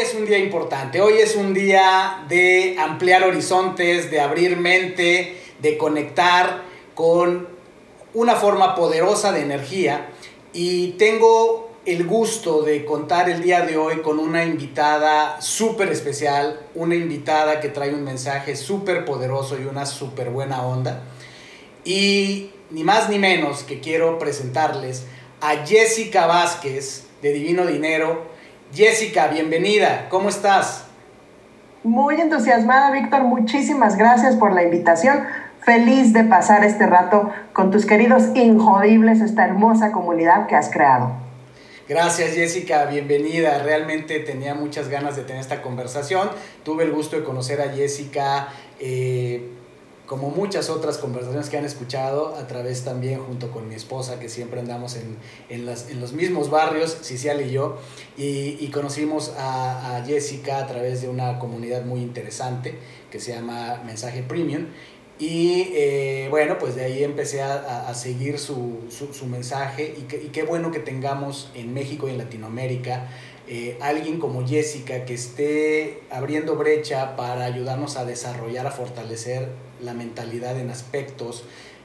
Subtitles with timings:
[0.00, 5.76] Es un día importante, hoy es un día de ampliar horizontes, de abrir mente, de
[5.76, 6.62] conectar
[6.94, 7.46] con
[8.14, 10.08] una forma poderosa de energía
[10.54, 16.60] y tengo el gusto de contar el día de hoy con una invitada súper especial,
[16.74, 21.02] una invitada que trae un mensaje súper poderoso y una súper buena onda.
[21.84, 25.04] Y ni más ni menos que quiero presentarles
[25.42, 28.29] a Jessica Vázquez de Divino Dinero,
[28.72, 30.84] Jessica, bienvenida, ¿cómo estás?
[31.82, 35.26] Muy entusiasmada, Víctor, muchísimas gracias por la invitación.
[35.64, 41.10] Feliz de pasar este rato con tus queridos injodibles, esta hermosa comunidad que has creado.
[41.88, 43.60] Gracias Jessica, bienvenida.
[43.64, 46.30] Realmente tenía muchas ganas de tener esta conversación.
[46.62, 49.50] Tuve el gusto de conocer a Jessica eh,
[50.10, 54.28] como muchas otras conversaciones que han escuchado, a través también junto con mi esposa, que
[54.28, 55.16] siempre andamos en,
[55.50, 55.64] en,
[56.00, 57.78] los mismos barrios, Cicial y yo,
[58.16, 62.74] y, conocimos a, Jessica a través de una comunidad muy interesante
[63.08, 64.66] que se llama Mensaje Premium.
[65.20, 70.42] Y eh, bueno, pues de ahí empecé a, seguir su, su, mensaje y, y qué
[70.42, 73.06] bueno que tengamos en México y en Latinoamérica
[73.46, 79.94] eh, alguien como Jessica que esté abriendo brecha para ayudarnos a desarrollar, a fortalecer la
[79.94, 81.44] mentalidad en aspectos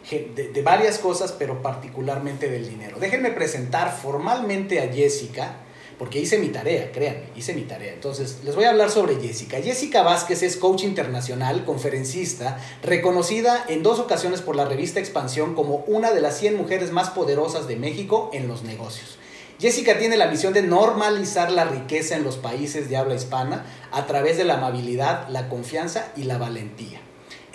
[0.10, 2.98] de, varias cosas, pero particularmente del dinero.
[3.00, 5.58] Déjenme presentar formalmente a Jessica,
[5.98, 7.94] porque hice mi tarea, créanme, hice mi tarea.
[7.94, 9.62] Entonces, les voy a hablar sobre Jessica.
[9.62, 15.78] Jessica Vázquez es coach internacional, conferencista, reconocida en dos ocasiones por la revista Expansión como
[15.88, 19.18] una de las 100 mujeres más poderosas de México en los negocios.
[19.58, 24.06] Jessica tiene la misión de normalizar la riqueza en los países de habla hispana a
[24.06, 27.05] través de la amabilidad, la confianza y la valentía.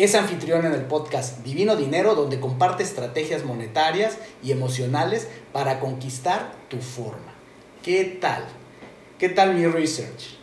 [0.01, 6.53] Es anfitriona en el podcast Divino Dinero, donde comparte estrategias monetarias y emocionales para conquistar
[6.71, 7.35] tu forma.
[7.83, 8.47] ¿Qué tal?
[9.19, 10.39] ¿Qué tal mi research?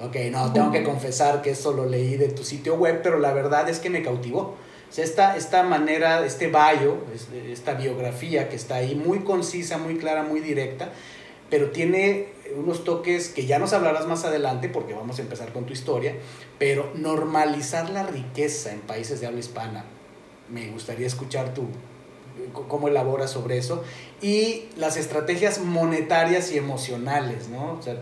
[0.00, 3.32] Ok, no, tengo que confesar que eso lo leí de tu sitio web, pero la
[3.32, 4.56] verdad es que me cautivó
[4.88, 6.98] o sea, esta, esta manera, este bio,
[7.50, 10.92] esta biografía que está ahí, muy concisa, muy clara, muy directa,
[11.50, 15.64] pero tiene unos toques que ya nos hablarás más adelante porque vamos a empezar con
[15.64, 16.14] tu historia,
[16.58, 19.84] pero normalizar la riqueza en países de habla hispana,
[20.50, 21.66] me gustaría escuchar tu,
[22.52, 23.82] cómo elaboras sobre eso,
[24.22, 27.72] y las estrategias monetarias y emocionales, ¿no?
[27.78, 27.96] O sea,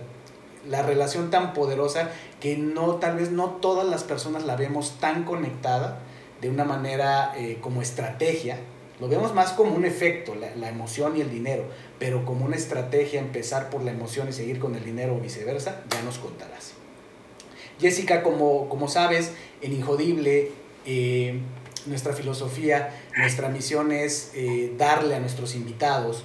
[0.68, 5.24] la relación tan poderosa que no, tal vez no todas las personas la vemos tan
[5.24, 6.00] conectada,
[6.40, 8.58] de una manera eh, como estrategia,
[9.00, 11.64] lo vemos más como un efecto, la, emoción y el dinero,
[11.98, 15.82] pero como una estrategia, empezar por la emoción y seguir con el dinero o viceversa,
[15.90, 16.72] ya nos contarás.
[17.78, 20.50] Jessica, como, como sabes, en Injodible,
[20.86, 21.40] eh,
[21.84, 26.24] nuestra filosofía, nuestra misión es eh, darle a nuestros invitados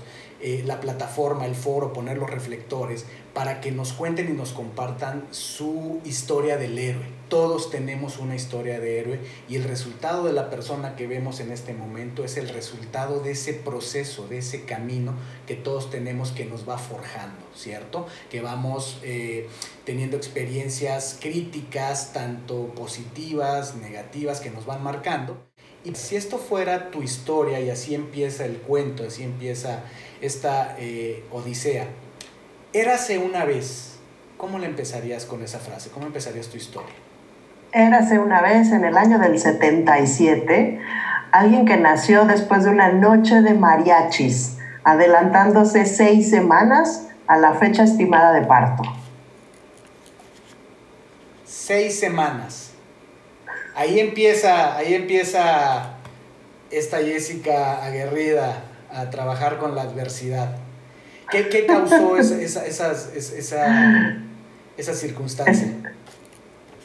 [0.66, 6.02] la plataforma, el foro, poner los reflectores para que nos cuenten y nos compartan su
[6.04, 7.21] historia del héroe.
[7.32, 11.50] Todos tenemos una historia de héroe y el resultado de la persona que vemos en
[11.54, 15.14] este momento es el resultado de ese proceso, de ese camino
[15.48, 18.06] que todos tenemos que nos va forjando, ¿cierto?
[18.30, 19.48] Que vamos eh,
[19.86, 25.42] teniendo experiencias críticas, tanto positivas, negativas, que nos van marcando.
[25.86, 29.86] Y si esto fuera tu historia y así empieza el cuento, así empieza
[30.20, 31.88] esta eh, odisea,
[32.74, 34.00] Érase una vez.
[34.36, 35.92] ¿Cómo le empezarías con esa frase?
[35.92, 37.01] ¿Cómo empezarías tu historia?
[37.74, 40.80] Érase una vez en el año del 77,
[41.32, 47.84] alguien que nació después de una noche de mariachis, adelantándose seis semanas a la fecha
[47.84, 48.84] estimada de parto.
[51.46, 52.72] Seis semanas.
[53.74, 55.94] Ahí empieza, ahí empieza
[56.70, 58.64] esta Jessica aguerrida
[58.94, 60.58] a trabajar con la adversidad.
[61.30, 65.68] ¿Qué, causó esa, esa, circunstancia?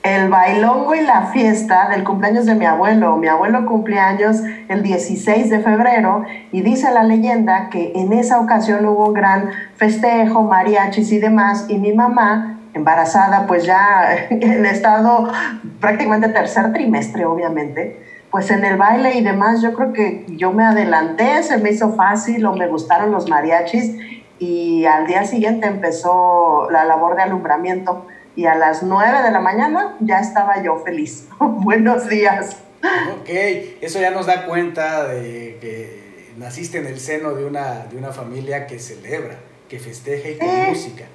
[0.06, 3.17] El bailongo y la fiesta del cumpleaños de mi abuelo.
[3.17, 4.37] Mi abuelo cumplía años
[4.69, 9.50] el 16 de febrero y dice la leyenda que en esa ocasión hubo un gran
[9.75, 15.29] festejo, mariachis y demás, y mi mamá, embarazada, pues ya en estado
[15.81, 18.00] prácticamente tercer trimestre, obviamente,
[18.31, 21.94] pues en el baile y demás, yo creo que yo me adelanté, se me hizo
[21.94, 23.97] fácil o me gustaron los mariachis
[24.38, 28.06] y al día siguiente empezó la labor de alumbramiento
[28.37, 31.27] y a las 9 de la mañana ya estaba yo feliz.
[31.41, 32.59] Buenos días.
[33.21, 33.29] Ok,
[33.81, 38.12] eso ya nos da cuenta de que naciste en el seno de una, de una
[38.12, 39.38] familia que celebra,
[39.69, 41.06] que festeja y con música.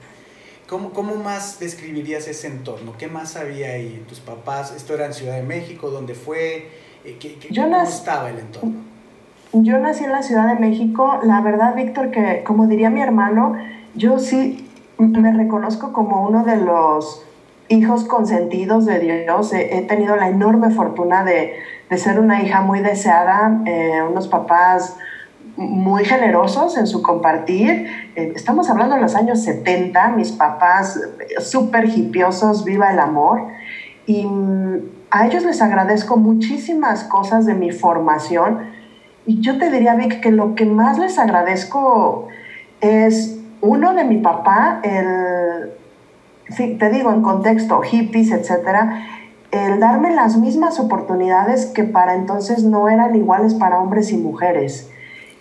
[0.68, 2.96] ¿Cómo, ¿Cómo, más describirías ese entorno?
[2.98, 4.04] ¿Qué más había ahí?
[4.08, 4.74] ¿Tus papás?
[4.76, 5.90] ¿Esto era en Ciudad de México?
[5.90, 6.70] ¿Dónde fue?
[7.04, 8.74] ¿Qué, ¿Cómo estaba el entorno?
[9.54, 11.20] Yo nací en la Ciudad de México.
[11.24, 13.58] La verdad, Víctor, que como diría mi hermano,
[13.96, 14.71] yo sí
[15.07, 17.25] me reconozco como uno de los
[17.68, 19.53] hijos consentidos de Dios.
[19.53, 21.53] He, tenido la enorme fortuna de,
[21.89, 24.98] de, ser una hija muy deseada, eh, unos papás
[25.57, 27.88] muy generosos en su compartir.
[28.15, 31.00] Eh, estamos hablando de los años 70, mis papás
[31.39, 33.48] súper hipiosos, viva el amor.
[34.06, 34.80] Y mm,
[35.12, 38.59] a ellos les agradezco muchísimas cosas de mi formación.
[39.25, 42.27] Y yo te diría, Vic, que lo que más les agradezco
[42.80, 45.72] es, uno, de mi papá, el,
[46.78, 49.06] te digo, en contexto, hippies, etcétera,
[49.52, 54.90] el darme las mismas oportunidades que para entonces no eran iguales para hombres y mujeres.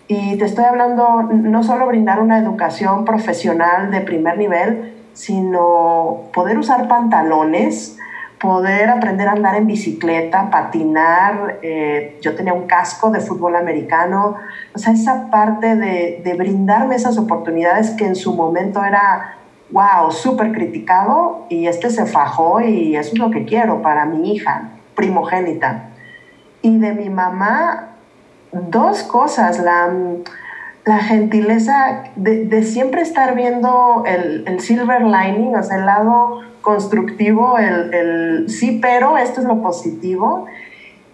[0.07, 6.57] Y te estoy hablando no solo brindar una educación profesional de primer nivel, sino poder
[6.57, 7.97] usar pantalones,
[8.41, 11.59] poder aprender a andar en bicicleta, patinar.
[11.61, 14.35] Eh, yo tenía un casco de fútbol americano.
[14.73, 19.35] O sea, esa parte de, de brindarme esas oportunidades que en su momento era,
[19.69, 24.33] wow, súper criticado y este se fajó y eso es lo que quiero para mi
[24.33, 25.89] hija primogénita.
[26.63, 27.89] Y de mi mamá,
[28.51, 29.89] dos cosas, la,
[30.85, 37.57] la gentileza de, siempre estar viendo el, el, silver lining, o sea, el lado constructivo,
[37.57, 40.45] el, el, sí, pero esto es lo positivo,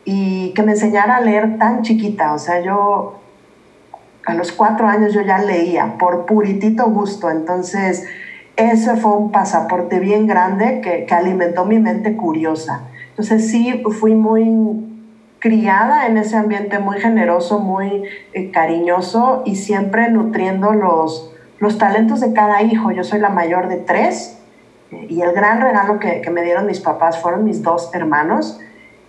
[0.05, 3.19] y que me enseñara a leer tan chiquita, o sea, yo
[4.25, 8.05] a los cuatro años yo ya leía por puritito gusto, entonces
[8.57, 12.81] ese fue un pasaporte bien grande que, que alimentó mi mente curiosa.
[13.09, 14.85] Entonces sí, fui muy
[15.39, 18.03] criada en ese ambiente muy generoso, muy
[18.33, 22.91] eh, cariñoso y siempre nutriendo los, los talentos de cada hijo.
[22.91, 24.39] Yo soy la mayor de tres
[24.92, 28.60] y el gran regalo que, que, me dieron mis papás fueron mis dos hermanos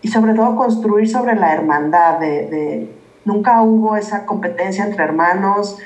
[0.03, 2.19] y sobre todo construir sobre la hermandad.
[2.19, 2.91] De, de
[3.25, 5.79] nunca hubo esa competencia entre hermanos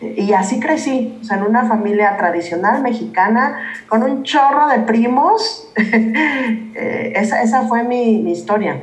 [0.00, 3.58] eh, y así crecí, o sea, en una familia tradicional mexicana
[3.88, 5.70] con un chorro de primos.
[6.74, 8.80] esa, esa fue mi, mi historia.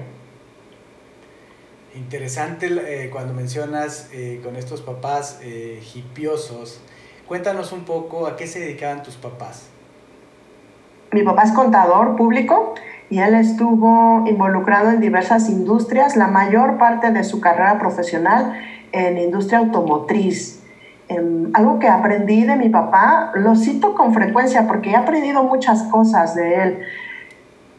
[1.93, 6.79] Interesante eh, cuando mencionas eh, con estos papás eh, hipiosos.
[7.27, 9.70] Cuéntanos un poco a qué se dedicaban tus papás.
[11.11, 12.73] Mi papá es contador público
[13.09, 18.53] y él estuvo involucrado en diversas industrias, la mayor parte de su carrera profesional
[18.93, 20.63] en industria automotriz.
[21.09, 25.83] Em, algo que aprendí de mi papá, lo cito con frecuencia porque he aprendido muchas
[25.83, 26.79] cosas de él.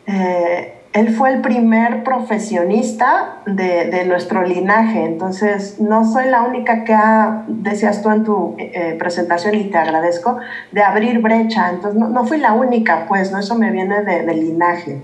[0.06, 6.84] Eh, él fue el primer profesionista de, de, nuestro linaje, entonces no soy la única
[6.84, 10.36] que ha, decías tú en tu eh, presentación y te agradezco,
[10.70, 13.38] de abrir brecha, entonces no, no fui la única, pues, ¿no?
[13.38, 15.00] eso me viene de, del linaje.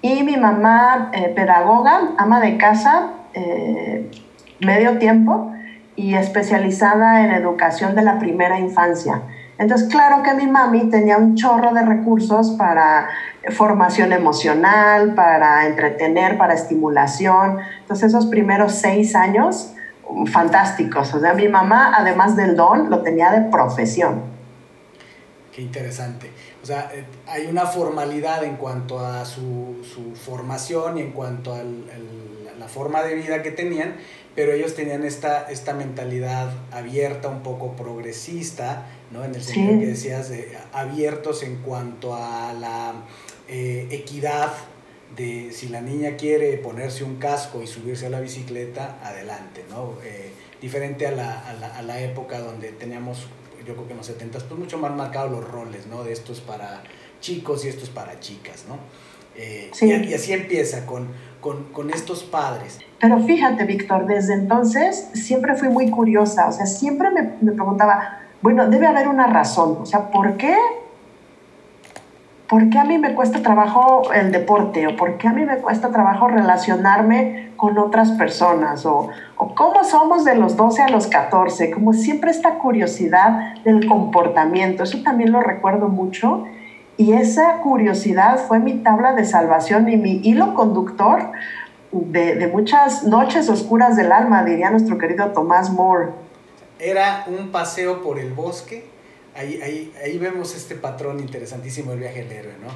[0.00, 4.08] Y mi mamá, eh, pedagoga, ama de casa, eh,
[4.60, 5.52] medio tiempo
[5.96, 9.22] y especializada en educación de la primera infancia.
[9.58, 13.08] Entonces, claro que mi mami tenía un chorro de recursos para
[13.52, 17.58] formación emocional, para entretener, para estimulación.
[17.80, 19.72] Entonces, esos primeros seis años,
[20.26, 21.14] fantásticos.
[21.14, 24.22] O sea, mi mamá, además del don, lo tenía de profesión.
[25.52, 26.30] Qué interesante.
[26.62, 31.54] O sea, eh, hay una formalidad en cuanto a su, su formación y en cuanto
[31.54, 31.60] a
[32.58, 33.96] la forma de vida que tenían,
[34.34, 39.24] pero ellos tenían esta, esta mentalidad abierta, un poco progresista, ¿no?
[39.24, 42.94] En el sentido que decías, de, abiertos en cuanto a la
[43.48, 44.52] eh, equidad
[45.16, 49.94] de si la niña quiere ponerse un casco y subirse a la bicicleta, adelante, ¿no?
[50.04, 53.28] Eh, diferente a la, a, la, a la, época donde teníamos,
[53.66, 56.04] yo creo que en los 70 pues mucho más marcados los roles, ¿no?
[56.04, 56.82] De estos para
[57.20, 58.78] chicos y estos para chicas, ¿no?
[59.36, 59.86] Eh, sí.
[59.86, 61.08] y, y, así empieza con,
[61.40, 62.78] con, estos padres.
[63.00, 68.20] Pero fíjate, Víctor, desde entonces siempre fui muy curiosa, o sea, siempre me, me preguntaba,
[68.42, 70.56] bueno, debe haber una razón, o sea, ¿por qué
[72.48, 74.86] ¿por qué a mí me cuesta trabajo el deporte?
[74.86, 78.86] ¿O por qué a mí me cuesta trabajo relacionarme con otras personas?
[78.86, 81.70] ¿O, o cómo somos de los 12 a los 14?
[81.70, 86.44] Como siempre esta curiosidad del comportamiento, eso también lo recuerdo mucho.
[86.96, 91.30] Y esa curiosidad fue mi tabla de salvación y mi hilo conductor
[91.92, 96.10] de, de muchas noches oscuras del alma, diría nuestro querido Tomás Moore.
[96.78, 98.96] Era un paseo por el bosque
[99.36, 102.68] ahí, ahí, ahí vemos este patrón interesantísimo del viaje del héroe, ¿no?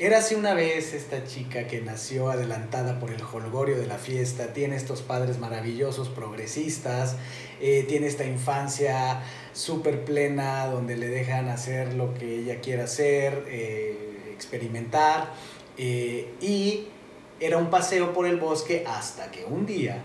[0.00, 4.76] Érase una vez esta chica que nació adelantada por el holgorio de la fiesta, tiene
[4.76, 7.16] estos padres maravillosos, progresistas,
[7.60, 9.22] eh, tiene esta infancia
[9.58, 15.32] súper plena donde le dejan hacer lo que ella quiera hacer, eh, experimentar,
[15.76, 16.88] eh, y
[17.40, 19.98] era un paseo por el bosque hasta que un día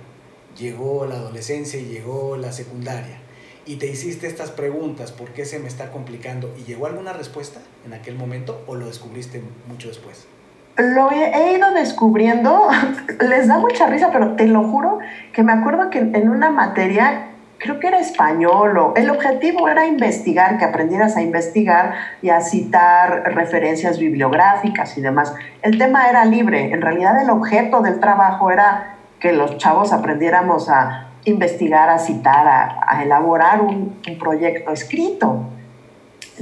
[0.58, 3.20] llegó la adolescencia y llegó la secundaria
[3.66, 6.54] y te hiciste estas preguntas, ¿por qué se me está complicando?
[6.58, 10.28] ¿Y llegó alguna respuesta en aquel momento o lo descubriste mucho después?
[10.76, 12.68] Lo he, ido descubriendo,
[13.22, 15.00] les da mucha risa, pero te lo juro
[15.32, 17.33] que me acuerdo que en una materia,
[17.64, 22.42] creo que era español, o el objetivo era investigar, que aprendieras a investigar y a
[22.42, 25.34] citar referencias bibliográficas y demás.
[25.62, 30.68] El tema era libre, en realidad el objeto del trabajo era que los chavos aprendiéramos
[30.70, 32.46] a investigar, a citar,
[32.86, 35.46] a, elaborar un, proyecto escrito.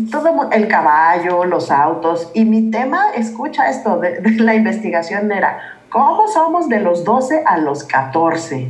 [0.09, 5.59] Todo el caballo, los autos, y mi tema, escucha esto, de, la investigación era,
[5.89, 8.69] ¿cómo somos de los 12 a los 14?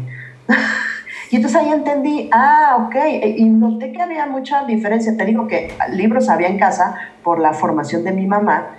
[1.32, 2.96] y entonces ahí entendí, ah, ok,
[3.38, 5.16] y noté que había mucha diferencia.
[5.16, 8.76] Te digo que libros había en casa por la formación de mi mamá,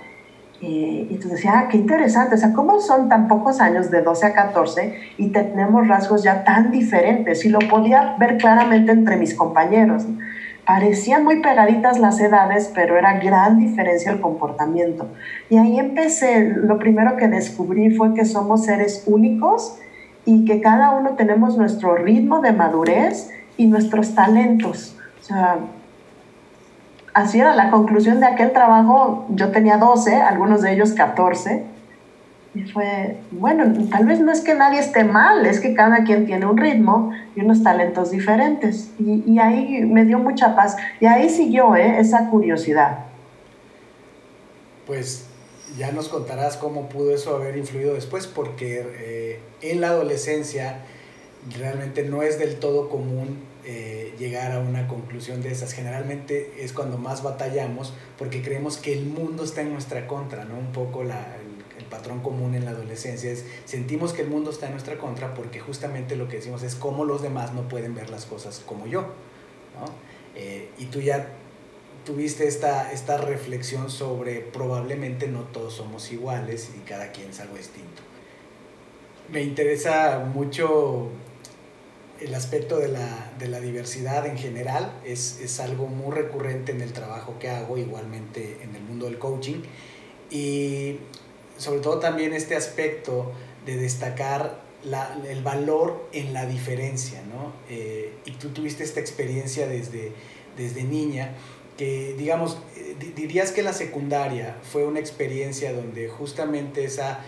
[0.61, 4.27] y entonces decía, ah, qué interesante, o sea, ¿cómo son tan pocos años de 12
[4.27, 7.43] a 14 y tenemos rasgos ya tan diferentes?
[7.43, 10.05] Y lo podía ver claramente entre mis compañeros.
[10.65, 15.09] Parecían muy pegaditas las edades, pero era gran diferencia el comportamiento.
[15.49, 19.77] Y ahí empecé, lo primero que descubrí fue que somos seres únicos
[20.25, 24.95] y que cada uno tenemos nuestro ritmo de madurez y nuestros talentos.
[25.21, 25.57] O sea,
[27.13, 29.25] así era la conclusión de aquel trabajo.
[29.29, 31.63] Yo tenía 12, algunos de ellos 14.
[32.55, 36.27] Y fue, bueno, tal vez no es que nadie esté mal, es que cada quien
[36.27, 38.93] tiene un ritmo y unos talentos diferentes.
[38.99, 40.77] Y, ahí me dio mucha paz.
[40.99, 41.99] Y ahí siguió ¿eh?
[41.99, 42.99] esa curiosidad.
[44.85, 45.32] Pues
[45.77, 50.85] ya nos contarás cómo pudo eso haber influido después, porque eh, en la adolescencia
[51.57, 55.73] realmente no es del todo común eh, llegar a una conclusión de esas.
[55.73, 60.57] Generalmente es cuando más batallamos porque creemos que el mundo está en nuestra contra, ¿no?
[60.57, 61.53] Un poco la, el,
[61.85, 65.59] patrón común en la adolescencia es sentimos que el mundo está en nuestra contra porque
[65.59, 69.01] justamente lo que decimos es cómo los demás no pueden ver las cosas como yo,
[69.01, 69.85] ¿no?
[70.35, 71.27] Eh, y tú ya
[72.05, 77.55] tuviste esta, esta reflexión sobre probablemente no todos somos iguales y cada quien es algo
[77.55, 78.01] distinto.
[79.31, 81.09] Me interesa mucho
[82.23, 87.49] el aspecto de la, diversidad en general es, algo muy recurrente en el trabajo que
[87.49, 89.61] hago, igualmente en el mundo del coaching.
[90.29, 90.99] Y
[91.57, 93.31] sobre todo también este aspecto
[93.65, 94.61] de destacar
[95.27, 97.53] el valor en la diferencia, ¿no?
[97.69, 100.11] Eh, y tú tuviste esta experiencia desde,
[100.57, 101.33] desde niña,
[101.77, 107.21] que digamos, eh, dirías que la secundaria fue una experiencia donde justamente esa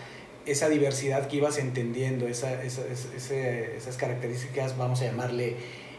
[0.46, 5.56] esa diversidad que ibas entendiendo, esa, esas características, vamos a llamarle,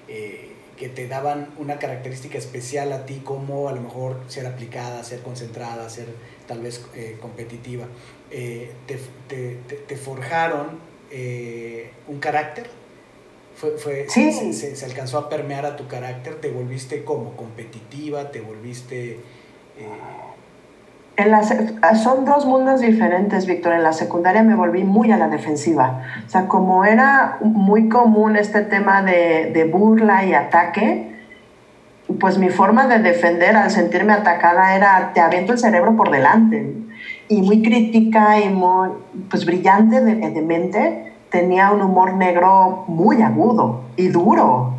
[0.07, 5.03] eh, que te daban una característica especial a ti, como a lo mejor ser aplicada,
[5.03, 6.07] ser concentrada, ser
[6.47, 7.87] tal vez eh, competitiva,
[8.31, 8.71] te,
[9.27, 9.57] te,
[9.89, 10.79] te, forjaron
[12.07, 12.71] un carácter.
[13.57, 18.41] Fue, fue, se, se, alcanzó a permear a tu carácter, te volviste como competitiva, te
[18.41, 19.19] volviste
[22.03, 23.73] son dos mundos diferentes, Víctor.
[23.73, 26.03] En la secundaria me volví muy a la defensiva.
[26.27, 31.13] O sea, como era muy común este tema de, de burla y ataque,
[32.21, 36.75] pues mi forma de defender al sentirme atacada era te aviento el cerebro por delante.
[37.29, 38.91] Y muy crítica y muy
[39.31, 44.75] pues, brillante de, de mente, tenía un humor negro muy agudo y duro.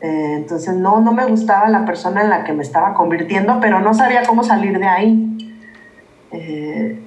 [0.00, 3.80] Eh, entonces no, no me gustaba la persona en la que me estaba convirtiendo, pero
[3.80, 5.56] no sabía cómo salir de ahí.
[6.32, 6.98] Eh,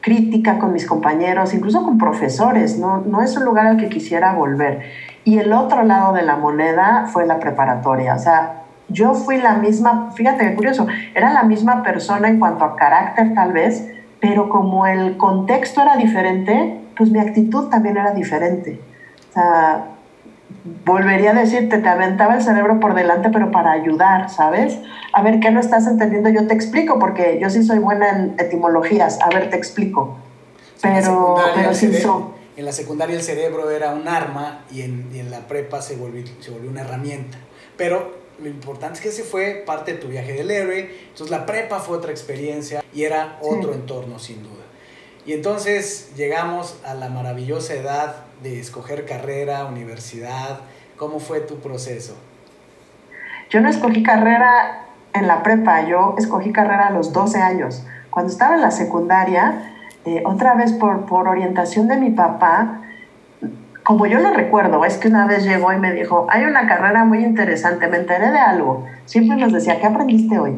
[0.00, 4.32] crítica con mis compañeros, incluso con profesores, no, no es un lugar al que quisiera
[4.32, 4.80] volver.
[5.24, 9.54] Y el otro lado de la moneda fue la preparatoria, o sea, yo fui la
[9.54, 13.88] misma, fíjate qué curioso, era la misma persona en cuanto a carácter tal vez,
[14.20, 18.78] pero como el contexto era diferente, pues mi actitud también era diferente.
[19.30, 19.86] O sea,
[20.84, 24.78] volvería a decirte, te aventaba el cerebro por delante, pero para ayudar, ¿sabes?
[25.14, 26.28] A ver, ¿qué no estás entendiendo?
[26.28, 29.18] Yo te explico, porque yo sí soy buena en etimologías.
[29.22, 30.18] A ver, te explico.
[30.82, 31.94] Pero, pero sin
[32.58, 35.96] En la secundaria el cerebro era un arma y en, y en la prepa se
[35.96, 37.38] volvió, se volvió una herramienta.
[37.78, 40.90] Pero lo importante es que ese fue parte de tu viaje del héroe.
[41.08, 44.59] Entonces la prepa fue otra experiencia y era otro entorno, sin duda.
[45.26, 50.60] Y entonces llegamos a la maravillosa edad de escoger carrera, universidad?
[50.96, 52.16] ¿Cómo fue tu proceso?
[53.50, 57.84] Yo no escogí carrera en la prepa, yo escogí carrera a los 12 años.
[58.10, 59.74] Cuando estaba en la secundaria,
[60.04, 62.80] eh, otra vez por, por orientación de mi papá,
[63.82, 67.04] como yo lo recuerdo, es que una vez llegó y me dijo, hay una carrera
[67.04, 68.86] muy interesante, me enteré de algo.
[69.04, 70.56] Siempre nos decía, ¿qué aprendiste hoy?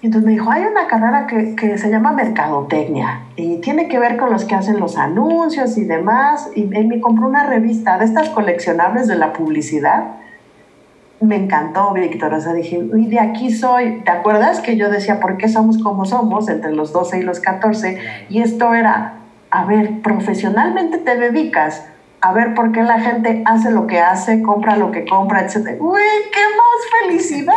[0.00, 3.98] Y entonces me dijo, hay una carrera que, que, se llama mercadotecnia y tiene que
[3.98, 6.50] ver con los que hacen los anuncios y demás.
[6.54, 10.04] Y él me compró una revista de estas coleccionables de la publicidad.
[11.20, 12.32] Me encantó, Víctor.
[12.32, 14.02] O sea, dije, y de aquí soy.
[14.04, 17.40] ¿Te acuerdas que yo decía, ¿por qué somos como somos entre los 12 y los
[17.40, 17.98] 14?
[18.28, 19.14] Y esto era,
[19.50, 21.84] a ver, profesionalmente te dedicas
[22.20, 25.80] a ver por qué la gente hace lo que hace, compra lo que compra, etc.
[25.80, 26.00] ¡Uy,
[26.32, 27.54] qué más felicidad!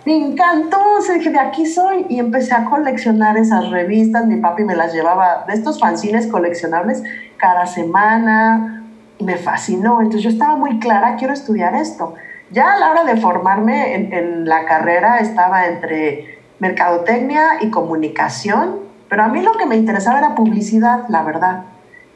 [0.04, 2.06] me encantó, o sea, dije, de aquí soy.
[2.08, 7.04] Y empecé a coleccionar esas revistas, mi papi me las llevaba de estos fanzines coleccionables
[7.36, 8.84] cada semana,
[9.20, 10.00] me fascinó.
[10.00, 12.14] Entonces yo estaba muy clara, quiero estudiar esto.
[12.50, 18.80] Ya a la hora de formarme en, en la carrera estaba entre mercadotecnia y comunicación,
[19.08, 21.64] pero a mí lo que me interesaba era publicidad, la verdad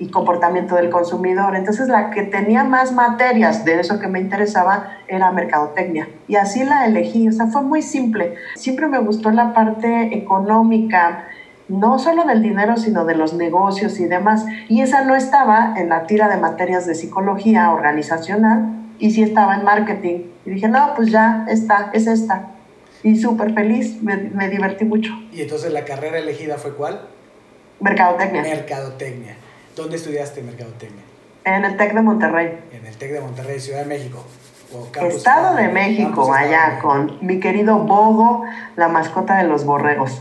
[0.00, 1.54] y comportamiento del consumidor.
[1.54, 6.08] Entonces la que tenía más materias de eso que me interesaba era mercadotecnia.
[6.26, 8.34] Y así la elegí, o sea, fue muy simple.
[8.56, 11.26] Siempre me gustó la parte económica,
[11.68, 14.46] no solo del dinero, sino de los negocios y demás.
[14.68, 19.54] Y esa no estaba en la tira de materias de psicología organizacional y sí estaba
[19.54, 20.30] en marketing.
[20.46, 22.46] Y dije, no, pues ya está, es esta.
[23.02, 25.12] Y súper feliz, me, me divertí mucho.
[25.30, 27.02] ¿Y entonces la carrera elegida fue cuál?
[27.80, 28.42] Mercadotecnia.
[28.42, 29.36] Mercadotecnia.
[29.76, 31.02] ¿Dónde estudiaste mercadotecnia?
[31.44, 32.58] En el TEC de Monterrey.
[32.72, 34.24] En el TEC de Monterrey, Ciudad de México.
[35.02, 38.44] Estado de México, allá, con mi querido Bogo,
[38.76, 40.18] la mascota de los borregos.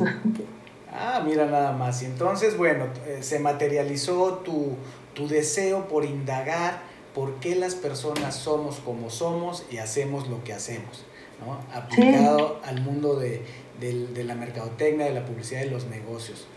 [0.92, 2.02] Ah, mira nada más.
[2.02, 4.76] Y entonces, bueno, eh, se materializó tu,
[5.14, 6.82] tu deseo por indagar
[7.14, 11.06] por qué las personas somos como somos y hacemos lo que hacemos,
[11.46, 11.58] ¿no?
[11.74, 13.44] Aplicado al mundo de,
[13.80, 16.48] de, la mercadotecnia, de la publicidad y los negocios.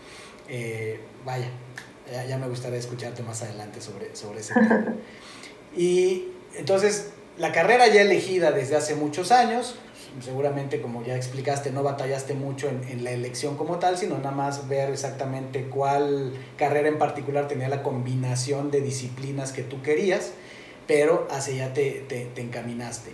[0.49, 1.47] Eh, vaya,
[2.11, 4.95] ya, me gustaría escucharte más adelante sobre, sobre ese tema.
[5.75, 9.75] Y entonces, la carrera ya elegida desde hace muchos años,
[10.23, 14.29] seguramente como ya explicaste, no batallaste mucho en, en, la elección como tal, sino nada
[14.29, 20.33] más ver exactamente cuál carrera en particular tenía la combinación de disciplinas que tú querías,
[20.87, 23.11] pero hacia allá te, te, te encaminaste.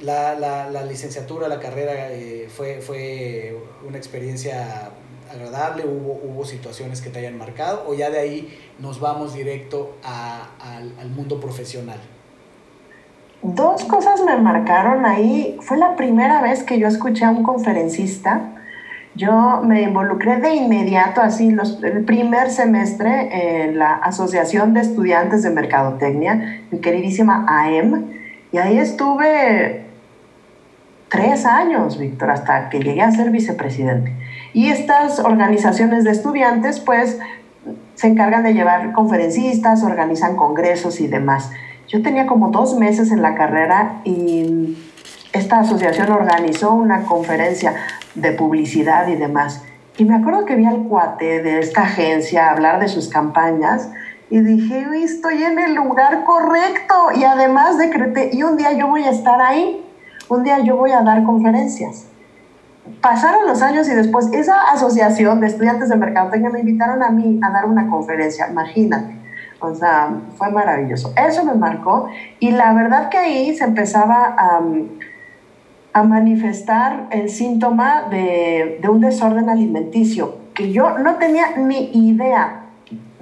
[0.00, 4.90] La, la, la, licenciatura, la carrera eh, fue, fue una experiencia
[5.32, 9.96] agradable, hubo, hubo situaciones que te hayan marcado o ya de ahí nos vamos directo
[10.04, 11.98] a, al, al mundo profesional?
[13.42, 15.58] Dos cosas me marcaron ahí.
[15.62, 18.52] Fue la primera vez que yo escuché a un conferencista.
[19.14, 25.42] Yo me involucré de inmediato, así, los, el primer semestre en la Asociación de Estudiantes
[25.42, 28.04] de Mercadotecnia, mi queridísima AEM,
[28.52, 29.84] y ahí estuve
[31.10, 34.14] tres años, Víctor, hasta que llegué a ser vicepresidente.
[34.54, 37.18] Y estas organizaciones de estudiantes, pues,
[37.94, 41.50] se encargan de llevar conferencistas, organizan congresos y demás.
[41.88, 44.76] Yo tenía como dos meses en la carrera y
[45.32, 47.74] esta asociación organizó una conferencia
[48.14, 49.62] de publicidad y demás.
[49.98, 53.90] Y me acuerdo que vi al cuate de esta agencia hablar de sus campañas
[54.30, 56.94] y dije, estoy en el lugar correcto.
[57.14, 59.84] Y además decreté, y un día yo voy a estar ahí,
[60.28, 62.06] un día yo voy a dar conferencias
[63.00, 67.40] pasaron los años y después esa asociación de estudiantes de mercadotecnia me invitaron a mí
[67.42, 69.16] a dar una conferencia, imagínate.
[69.60, 71.12] O sea, fue maravilloso.
[71.16, 72.08] Eso me marcó
[72.40, 74.60] y la verdad que ahí se empezaba a,
[76.04, 82.62] manifestar el síntoma de, de un desorden alimenticio que yo no tenía ni idea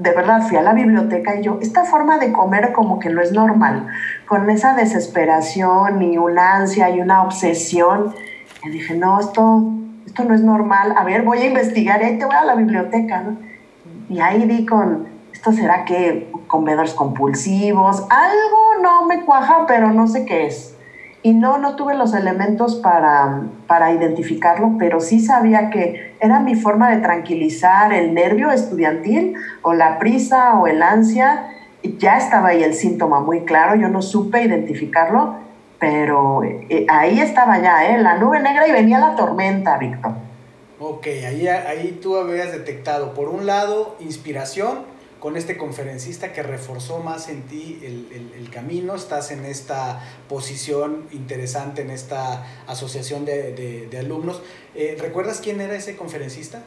[0.00, 3.20] de verdad fui a la biblioteca y yo, esta forma de comer como que no
[3.20, 3.86] es normal,
[4.26, 8.14] con esa desesperación y una ansia y una obsesión
[8.64, 9.64] y dije, no, esto,
[10.06, 10.94] esto no es normal.
[10.96, 13.36] A ver, voy a investigar y ahí te voy a la biblioteca, ¿no?
[14.08, 18.04] Y ahí di con, ¿esto será que comedores compulsivos?
[18.10, 20.76] Algo no me cuaja, pero no sé qué es.
[21.22, 26.54] Y no, no tuve los elementos para, para identificarlo, pero sí sabía que era mi
[26.54, 31.46] forma de tranquilizar el nervio estudiantil o la prisa o el ansia.
[31.98, 35.49] Ya estaba ahí el síntoma muy claro, yo no supe identificarlo
[35.80, 38.00] pero eh, ahí estaba ya, ¿eh?
[38.00, 40.12] La nube negra y venía la tormenta, Víctor.
[40.78, 44.84] Ok, ahí, ahí tú habías detectado, por un lado, inspiración
[45.18, 50.00] con este conferencista que reforzó más en ti el, el, el camino, estás en esta
[50.28, 54.42] posición interesante, en esta asociación de, de, de alumnos.
[54.74, 56.62] Eh, ¿Recuerdas quién era ese conferencista?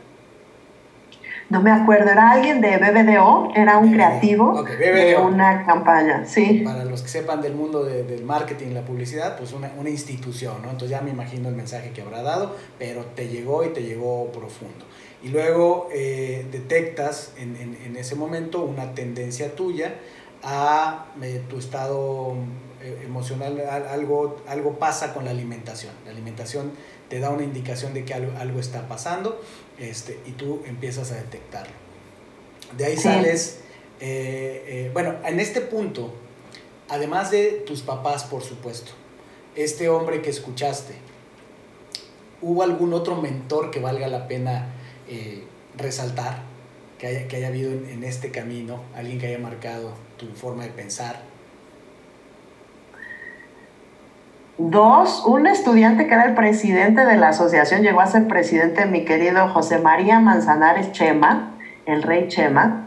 [1.49, 6.61] No me acuerdo, era alguien de BBDO, era un creativo de una campaña, sí.
[6.65, 10.61] Para los que sepan del mundo del marketing y la publicidad, pues una, una, institución,
[10.61, 10.71] ¿no?
[10.71, 14.31] Entonces ya me imagino el mensaje que habrá dado, pero te llegó y te llegó
[14.31, 14.85] profundo.
[15.21, 19.95] Y luego eh, detectas en, en, en, ese momento una tendencia tuya
[20.43, 22.35] a eh, tu estado
[22.81, 25.93] eh, emocional, algo, algo pasa con la alimentación.
[26.03, 26.73] La alimentación
[27.07, 29.41] te da una indicación de que algo, algo está pasando
[29.79, 31.73] este, y tú empiezas a detectarlo.
[32.77, 33.59] De ahí sales,
[33.99, 36.13] eh, eh, bueno, en este punto,
[36.89, 38.91] además de tus papás, por supuesto,
[39.55, 40.95] este hombre que escuchaste,
[42.41, 44.73] ¿hubo algún otro mentor que valga la pena
[45.77, 46.41] resaltar,
[46.97, 50.63] que haya, que haya habido en, en este camino, alguien que haya marcado tu forma
[50.63, 51.32] de pensar?
[54.57, 59.03] Dos, un estudiante que era el presidente de la asociación, llegó a ser presidente mi
[59.03, 61.53] querido José María Manzanares Chema,
[61.87, 62.83] el rey Chema.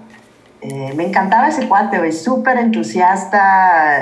[0.61, 3.99] Eh, me encantaba ese cuate, súper entusiasta.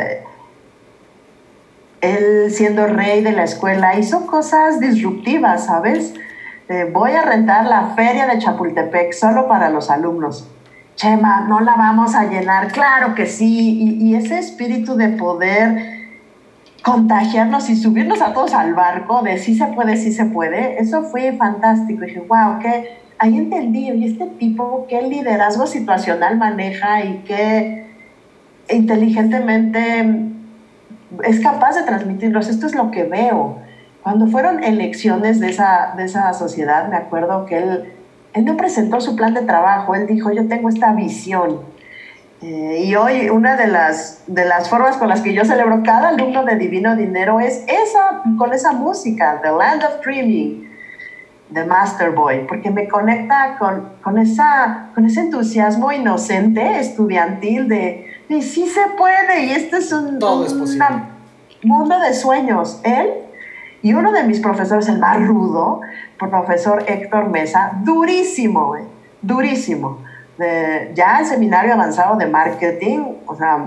[2.03, 6.13] Él siendo rey de la escuela hizo cosas disruptivas, ¿sabes?
[6.69, 10.47] Eh, voy a rentar la feria de Chapultepec solo para los alumnos.
[10.97, 13.99] Chema, no la vamos a llenar, claro que sí.
[14.01, 16.04] Y, y ese espíritu de poder
[16.85, 21.05] contagiarnos y subirnos a todos al barco de sí se puede, sí se puede, eso
[21.05, 22.05] fue fantástico.
[22.05, 27.87] Y dije, wow, que ahí entendí, y este tipo, qué liderazgo situacional maneja y qué
[28.69, 30.31] inteligentemente
[31.25, 32.49] es capaz de transmitirlos.
[32.49, 33.59] Esto es lo que veo.
[34.03, 37.95] Cuando fueron elecciones de esa, de esa sociedad, me acuerdo que él,
[38.35, 41.61] él no presentó su plan de trabajo, él dijo, yo tengo esta visión
[42.47, 46.11] eh, y hoy una de las, de las formas con las que yo celebro cada
[46.11, 50.71] alumno de Divino Dinero es esa, con esa música, The Land of Dreaming,
[51.49, 58.13] de Master Boy, porque me conecta con, con, esa, con ese entusiasmo inocente, estudiantil, de,
[58.29, 60.19] de sí se puede, y este es un,
[61.63, 62.79] mundo de sueños.
[62.85, 63.09] Él
[63.81, 65.81] y uno de mis profesores, el más rudo,
[66.19, 68.77] profesor Héctor Mesa, durísimo,
[69.23, 70.01] durísimo
[70.39, 73.67] ya el seminario avanzado de marketing, o sea,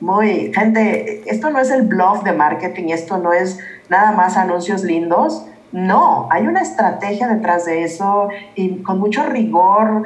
[0.00, 4.82] muy, gente, esto no es el blog de marketing, esto no es nada más anuncios
[4.84, 10.02] lindos, no, hay una estrategia detrás de eso y con mucho rigor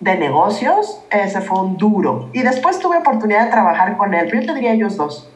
[0.00, 2.28] de negocios, ese fue un duro.
[2.32, 5.30] Y después tuve oportunidad de trabajar con él, yo te diría ellos dos.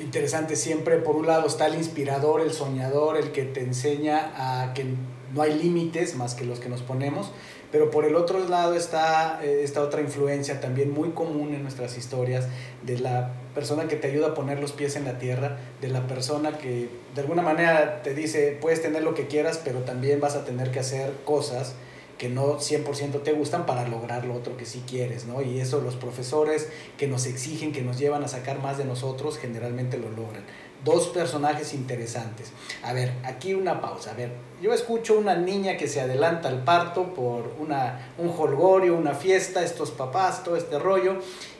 [0.00, 4.72] Interesante, siempre por un lado está el inspirador, el soñador, el que te enseña a
[4.72, 4.86] que
[5.34, 7.32] no hay límites más que los que nos ponemos,
[7.76, 11.98] pero por el otro lado está eh, esta otra influencia también muy común en nuestras
[11.98, 12.46] historias
[12.84, 16.06] de la persona que te ayuda a poner los pies en la tierra, de la
[16.06, 20.36] persona que de alguna manera te dice, puedes tener lo que quieras, pero también vas
[20.36, 21.74] a tener que hacer cosas
[22.16, 25.42] que no 100% te gustan para lograr lo otro que sí quieres, ¿no?
[25.42, 29.36] Y eso los profesores que nos exigen, que nos llevan a sacar más de nosotros,
[29.36, 30.44] generalmente lo logran
[30.86, 32.52] dos personajes interesantes.
[32.82, 34.12] A ver, aquí una pausa.
[34.12, 34.30] A ver,
[34.62, 39.62] yo escucho una niña que se adelanta al parto por una, un holgorio, una fiesta,
[39.62, 41.18] estos papás, todo este rollo,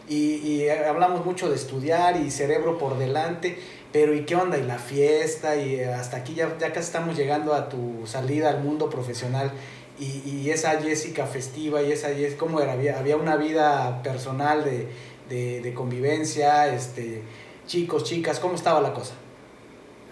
[0.09, 3.59] y, hablamos mucho de estudiar y cerebro por delante,
[3.93, 4.57] pero ¿y qué onda?
[4.57, 8.61] Y la fiesta, y hasta aquí ya, ya casi estamos llegando a tu salida al
[8.63, 9.51] mundo profesional.
[9.99, 12.75] Y, esa Jessica festiva y esa Jessica, ¿cómo era?
[12.75, 14.87] Había, había una vida personal de,
[15.29, 17.23] de, de convivencia, este,
[17.67, 18.41] chicos, chicas?
[18.41, 19.15] ¿Cómo estaba la cosa?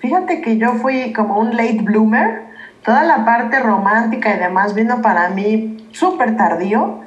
[0.00, 2.44] Fíjate que yo fui como un late bloomer.
[2.84, 7.00] Toda la parte romántica y demás vino para mí súper tardío.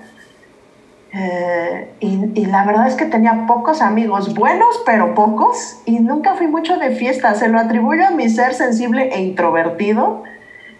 [1.13, 6.47] Eh, y, la verdad es que tenía pocos amigos, buenos pero pocos, y nunca fui
[6.47, 7.35] mucho de fiesta.
[7.35, 10.23] Se lo atribuyo a mi ser sensible e introvertido.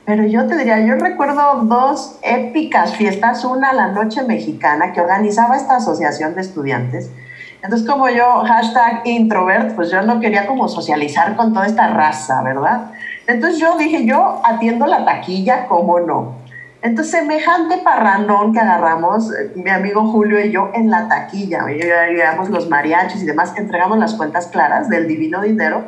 [0.05, 5.57] Pero yo te diría, yo recuerdo dos épicas fiestas, una la noche mexicana que organizaba
[5.57, 7.11] esta asociación de estudiantes,
[7.63, 12.41] entonces, como yo, hashtag introvert, pues yo no quería como socializar con toda esta raza,
[12.43, 12.91] ¿verdad?
[13.25, 16.35] Entonces yo dije, yo atiendo la taquilla, ¿cómo no?
[16.81, 22.49] Entonces, semejante parrandón que agarramos, eh, mi amigo Julio y yo, en la taquilla, llevamos
[22.49, 25.83] los mariachis y demás, entregamos las cuentas claras del divino dinero,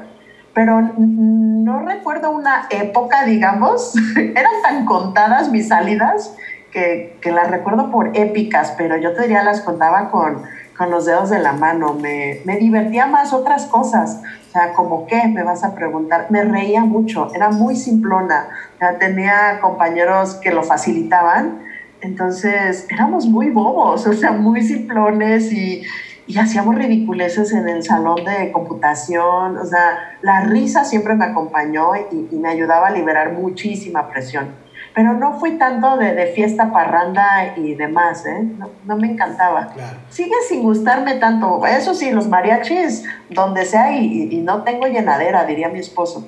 [0.56, 6.36] pero no recuerdo una época, digamos, eran tan contadas mis salidas
[6.72, 10.44] que, que las recuerdo por épicas, pero yo te diría, las contaba con
[10.80, 14.22] con los dedos de la mano, me, me divertía más otras cosas.
[14.48, 16.28] O sea, como qué, me vas a preguntar.
[16.30, 18.48] Me reía mucho, era muy simplona.
[18.80, 21.60] Ya tenía compañeros que lo facilitaban.
[22.00, 25.84] Entonces, éramos muy bobos, o sea, muy simplones y,
[26.28, 29.58] y hacíamos ridiculeces en el salón de computación.
[29.58, 34.69] O sea, la risa siempre me acompañó y me ayudaba a liberar muchísima presión.
[35.00, 38.44] Pero no fui tanto de, fiesta, parranda y demás, ¿eh?
[38.84, 39.74] No, me encantaba.
[40.10, 41.66] Sigue sin gustarme tanto.
[41.66, 46.28] Eso sí, los mariachis, donde sea, y, no tengo llenadera, diría mi esposo.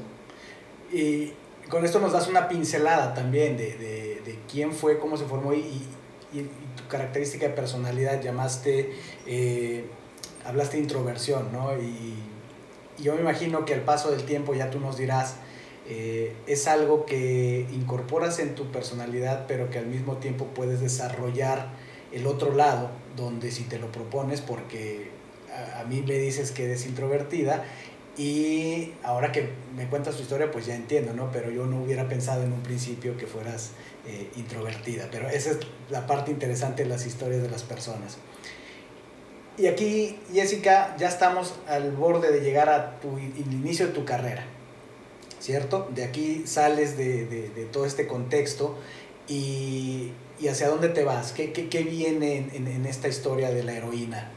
[0.90, 1.34] Y
[1.68, 5.86] con esto nos das una pincelada también de, quién fue, cómo se formó y,
[6.32, 8.22] tu característica de personalidad.
[8.22, 8.96] Llamaste,
[9.28, 9.86] eh,
[10.46, 11.78] hablaste de introversión, ¿no?
[11.78, 12.16] Y,
[13.04, 15.36] yo me imagino que al paso del tiempo ya tú nos dirás
[15.94, 21.68] eh, es algo que incorporas en tu personalidad, pero que al mismo tiempo puedes desarrollar
[22.14, 25.10] el otro lado, donde si te lo propones, porque
[25.78, 27.66] a, mí me dices que eres introvertida,
[28.18, 31.30] y ahora que me cuentas tu historia, pues ya entiendo, ¿no?
[31.30, 33.72] Pero yo no hubiera pensado en un principio que fueras
[34.08, 35.58] eh, introvertida, pero esa es
[35.90, 38.18] la parte interesante de las historias de las personas.
[39.58, 44.46] Y aquí, Jessica, ya estamos al borde de llegar a tu, inicio de tu carrera.
[45.42, 45.90] ¿Cierto?
[45.94, 48.78] De aquí sales de, de, todo este contexto
[49.28, 53.64] y, y, hacia dónde te vas, qué, qué, qué viene en, en, esta historia de
[53.64, 54.30] la heroína.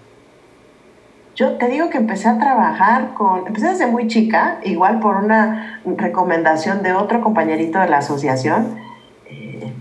[1.37, 5.83] Yo te digo que empecé a trabajar con, empecé desde muy chica, igual por una
[5.85, 8.79] recomendación de otro compañerito de la asociación.
[9.27, 9.73] Eh,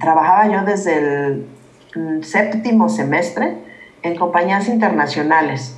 [0.00, 0.96] trabajaba yo desde
[1.94, 3.56] el séptimo semestre
[4.02, 5.76] en compañías internacionales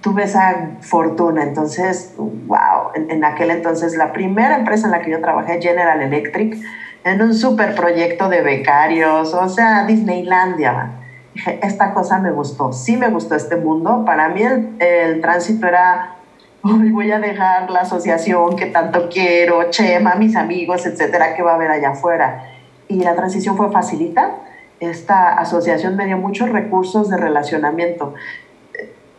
[0.00, 1.42] tuve esa fortuna.
[1.42, 6.56] Entonces, wow, en, aquel entonces la primera empresa en la que yo trabajé, General Electric,
[7.04, 10.92] en un super proyecto de becarios, o sea, Disneylandia.
[11.34, 14.04] Dije, esta cosa me gustó, sí me gustó este mundo.
[14.04, 16.16] Para mí el, el tránsito era,
[16.62, 21.54] voy a dejar la asociación que tanto quiero, Chema, mis amigos, etcétera, que va a
[21.54, 22.44] haber allá afuera.
[22.88, 24.36] Y la transición fue facilita.
[24.78, 28.14] Esta asociación me dio muchos recursos de relacionamiento.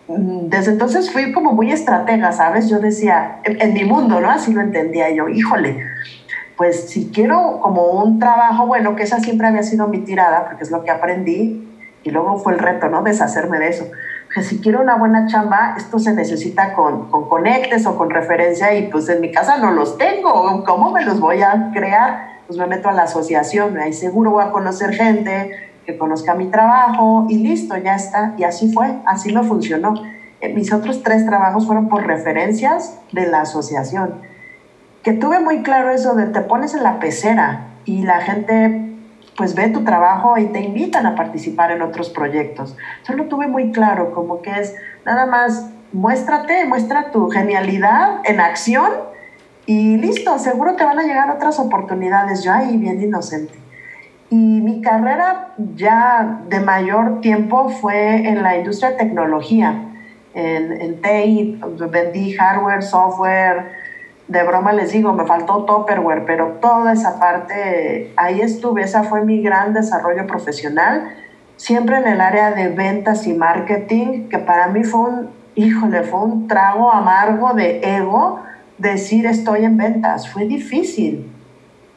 [0.08, 2.70] Desde entonces fui como muy estratega, ¿sabes?
[2.70, 4.30] Yo decía, en, mi mundo, ¿no?
[4.30, 5.84] Así lo entendía yo, híjole,
[6.56, 10.64] pues si quiero como un trabajo, bueno, que esa siempre había sido mi tirada, porque
[10.64, 11.68] es lo que aprendí,
[12.04, 13.04] y luego fue el reto, ¿no?
[13.04, 13.86] Deshacerme de eso.
[14.34, 18.74] Que si quiero una buena chamba, esto se necesita con, con conectes o con referencia,
[18.76, 22.38] y pues en mi casa no los tengo, ¿cómo me los voy a crear?
[22.48, 26.48] Pues me meto a la asociación, ahí seguro voy a conocer gente, que conozca mi
[26.48, 28.34] trabajo y listo, ya está.
[28.38, 29.94] Y así fue, así me funcionó.
[30.42, 34.16] Eh, mis otros tres trabajos fueron por referencias de la asociación.
[35.02, 38.84] Que tuve muy claro eso de te pones en la pecera y la gente
[39.38, 42.76] pues ve tu trabajo y te invitan a participar en otros proyectos.
[43.08, 48.42] Yo lo tuve muy claro, como que es nada más muéstrate, muestra tu genialidad en
[48.42, 48.92] acción
[49.66, 52.44] y listo, seguro te van a llegar otras oportunidades.
[52.44, 53.67] Yo ahí bien inocente.
[54.30, 59.86] Y mi carrera ya de mayor tiempo fue en la industria de tecnología,
[60.34, 63.72] en, en TI, vendí hardware, software,
[64.28, 69.24] de broma les digo, me faltó Topperware, pero toda esa parte, ahí estuve, esa fue
[69.24, 71.10] mi gran desarrollo profesional,
[71.56, 76.20] siempre en el área de ventas y marketing, que para mí fue un, híjole, fue
[76.20, 78.42] un trago amargo de ego
[78.78, 81.32] decir estoy en ventas, fue difícil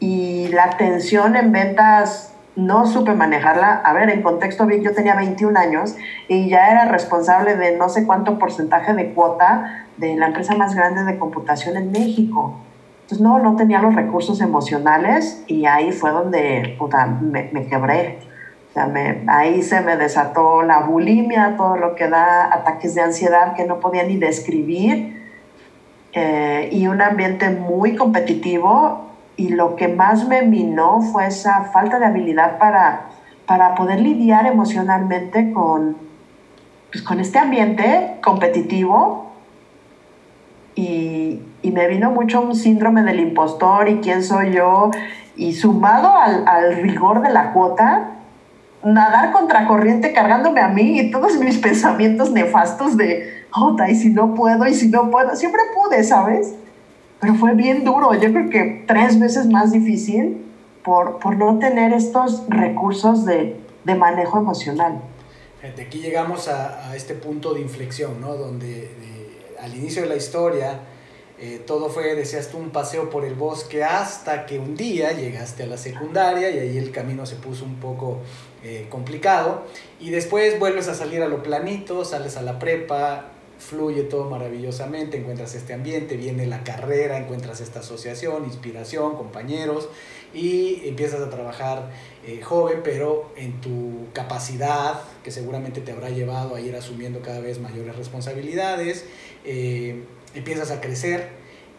[0.00, 3.82] y la tensión en ventas no supe manejarla.
[3.84, 5.94] A ver, en contexto bien, yo tenía 21 años
[6.26, 10.74] y ya era responsable de no sé cuánto porcentaje de cuota de la empresa más
[10.74, 12.56] grande de computación en México.
[13.02, 16.76] Entonces no, no tenía los recursos emocionales y ahí fue donde
[17.20, 18.18] me, me, quebré.
[18.70, 23.02] O sea, me, ahí se me desató la bulimia, todo lo que da ataques de
[23.02, 25.20] ansiedad que no podía ni describir.
[26.12, 31.98] Eh, y un ambiente muy competitivo y lo que más me minó fue esa falta
[31.98, 33.06] de habilidad para,
[33.46, 35.96] para poder lidiar emocionalmente con,
[36.90, 39.30] pues, con este ambiente competitivo.
[40.74, 44.90] Y, y, me vino mucho un síndrome del impostor y quién soy yo.
[45.36, 48.10] Y sumado al, al rigor de la cuota,
[48.84, 54.34] nadar contracorriente cargándome a mí y todos mis pensamientos nefastos de, oh, y si no
[54.34, 56.54] puedo, y si no puedo, siempre pude, ¿sabes?
[57.20, 60.44] Pero fue bien duro, yo creo que tres veces más difícil
[60.82, 65.00] por, por no tener estos recursos de, de manejo emocional.
[65.76, 68.34] De aquí llegamos a, a, este punto de inflexión, ¿no?
[68.34, 68.90] Donde
[69.62, 70.80] al inicio de la historia
[71.42, 75.62] eh, todo fue, decías tú, un paseo por el bosque hasta que un día llegaste
[75.62, 78.18] a la secundaria y ahí el camino se puso un poco
[78.62, 79.62] eh, complicado
[79.98, 85.18] y después vuelves a salir a lo planito, sales a la prepa, fluye todo maravillosamente,
[85.18, 89.88] encuentras este ambiente, viene la carrera, encuentras esta asociación, inspiración, compañeros
[90.32, 91.90] y empiezas a trabajar
[92.26, 97.40] eh, joven, pero en tu capacidad, que seguramente te habrá llevado a ir asumiendo cada
[97.40, 99.04] vez mayores responsabilidades,
[99.44, 101.28] eh, empiezas a crecer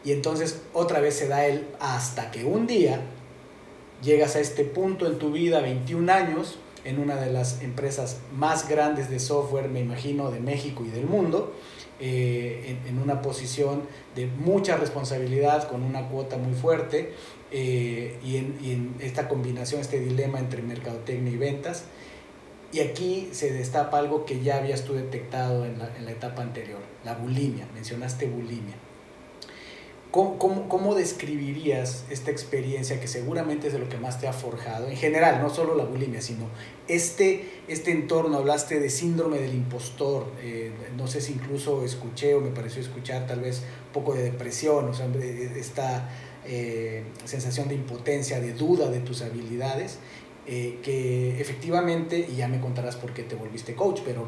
[0.03, 3.01] y entonces otra vez se da el hasta que un día
[4.03, 8.67] llegas a este punto en tu vida, 21 años, en una de las empresas más
[8.67, 11.53] grandes de software, me imagino, de México y del mundo,
[12.01, 13.83] eh, en, una posición
[14.15, 17.13] de mucha responsabilidad, con una cuota muy fuerte,
[17.51, 21.85] eh, y, en, esta combinación, este dilema entre mercadotecnia y ventas.
[22.73, 26.41] Y aquí se destapa algo que ya habías tú detectado en la, en la etapa
[26.41, 28.75] anterior, la bulimia, mencionaste bulimia.
[30.12, 34.89] ¿Cómo, cómo, describirías esta experiencia que seguramente es de lo que más te ha forjado?
[34.89, 36.50] En general, no solo la bulimia, sino
[36.89, 42.41] este, este entorno, hablaste de síndrome del impostor, eh, no sé si incluso escuché o
[42.41, 45.08] me pareció escuchar tal vez un poco de depresión, o sea,
[45.56, 46.10] esta
[46.45, 49.97] eh, sensación de impotencia, de duda de tus habilidades,
[50.45, 54.28] eh, que efectivamente, y ya me contarás por qué te volviste coach, pero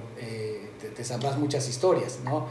[0.80, 2.48] te, te, sabrás muchas historias, ¿no?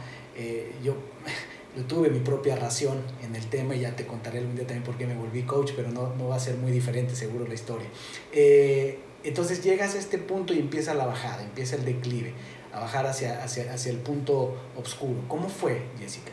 [0.83, 0.95] yo
[1.75, 4.83] yo tuve mi propia ración en el tema y ya te contaré algún día también
[4.83, 7.55] por qué me volví coach, pero no, no va a ser muy diferente seguro la
[7.55, 7.87] historia.
[8.31, 12.33] Eh, entonces llegas a este punto y empieza la bajada, empieza el declive,
[12.73, 15.21] a bajar hacia, hacia, hacia el punto oscuro.
[15.27, 16.31] ¿Cómo fue, Jessica?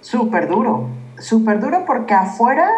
[0.00, 2.70] Súper duro, súper duro porque afuera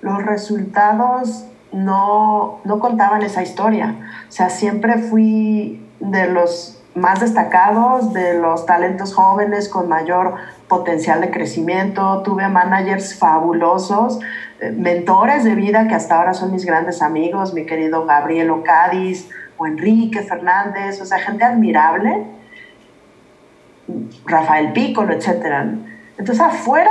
[0.00, 4.24] los resultados no, no contaban esa historia.
[4.28, 10.34] O sea, siempre fui de los más destacados, de los talentos jóvenes con mayor
[10.68, 12.22] potencial de crecimiento.
[12.22, 14.20] Tuve managers fabulosos,
[14.60, 19.28] eh, mentores de vida que hasta ahora son mis grandes amigos, mi querido Gabriel Ocadis
[19.56, 22.26] o Enrique Fernández, o sea, gente admirable.
[24.26, 25.64] Rafael Piccolo, etc.
[26.18, 26.90] Entonces afuera,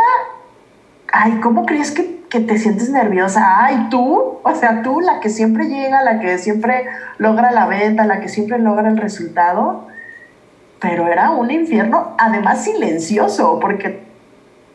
[1.11, 3.63] ay, ¿cómo crees que, que te sientes nerviosa?
[3.63, 6.85] Ay, tú, o sea, tú, la que siempre llega, la que siempre
[7.17, 9.87] logra la venta, la que siempre logra el resultado
[10.79, 14.03] pero era un infierno, además silencioso, porque,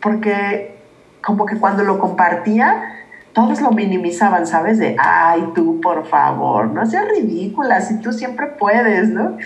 [0.00, 0.76] porque
[1.22, 2.98] como que cuando lo compartía,
[3.32, 4.78] todos lo minimizaban, ¿sabes?
[4.78, 9.36] De, ay, tú, por favor, no seas ridícula, si tú siempre puedes, ¿no?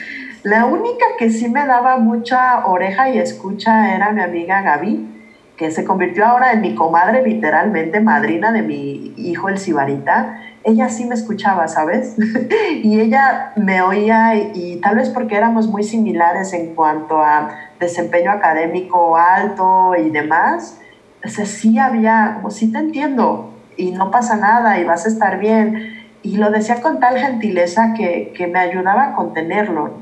[0.43, 5.13] La única que sí me daba mucha oreja y escucha era mi amiga Gaby,
[5.57, 10.89] que se convirtió ahora en mi comadre, literalmente, madrina de mi hijo, el Sibarita ella
[10.89, 12.17] sí me escuchaba, ¿sabes?
[12.83, 18.33] y ella me oía y, tal vez porque éramos muy similares en cuanto a desempeño
[18.33, 20.81] académico alto y demás,
[21.25, 25.09] o sea, sí había, como sí te entiendo y no pasa nada y vas a
[25.09, 26.05] estar bien.
[26.25, 29.93] Y lo decía con tal gentileza que, que me ayudaba a contenerlo.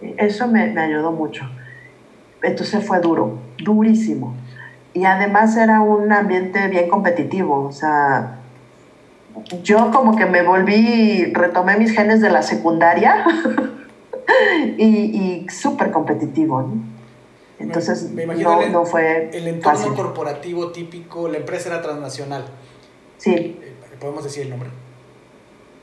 [0.00, 1.50] Eso me, me ayudó mucho.
[2.44, 4.34] Entonces fue duro, durísimo.
[4.94, 8.39] Y además era un ambiente bien competitivo, o sea,
[9.62, 13.24] yo como que me volví, retomé mis genes de la secundaria
[14.78, 17.00] y, y súper competitivo, ¿no?
[17.60, 19.30] Entonces, me, imagino no, fue.
[19.32, 22.46] El entorno corporativo típico, la empresa era transnacional.
[23.18, 23.34] Sí.
[23.34, 24.70] Eh, ¿Podemos decir el nombre?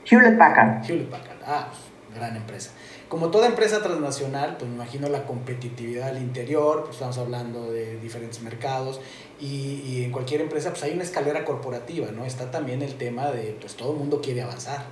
[0.04, 0.84] Hewlett Packard.
[0.84, 2.72] Hewlett Packard, ah, pues, gran empresa.
[3.08, 7.98] Como toda empresa transnacional, pues me imagino la competitividad al interior, pues estamos hablando de
[8.00, 9.00] diferentes mercados
[9.40, 12.26] y, y, en cualquier empresa pues hay una escalera corporativa, ¿no?
[12.26, 14.84] Está también el tema de pues todo el mundo quiere avanzar,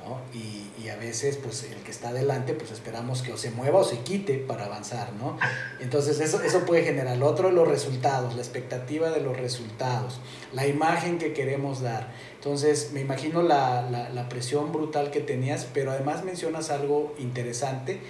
[0.00, 0.18] ¿no?
[0.36, 3.78] Y, y, a veces pues el que está adelante pues esperamos que o se mueva
[3.78, 5.38] o se quite para avanzar, ¿no?
[5.78, 7.16] Entonces eso, eso puede generar.
[7.16, 10.18] Lo otro, los resultados, la expectativa de los resultados,
[10.52, 12.10] la imagen que queremos dar.
[12.42, 18.00] Entonces me imagino la, la, la presión brutal que tenías, pero además mencionas algo interesante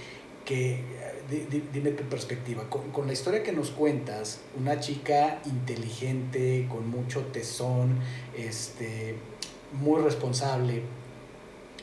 [0.46, 0.80] que
[1.72, 2.64] dime tu perspectiva.
[2.68, 7.98] Con, la historia que nos cuentas, una chica inteligente, con mucho tesón,
[8.36, 9.16] este,
[9.72, 10.82] muy responsable.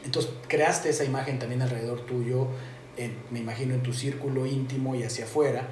[0.06, 2.48] Entonces creaste esa imagen también alrededor tuyo,
[3.32, 5.68] me imagino en tu círculo íntimo y hacia afuera.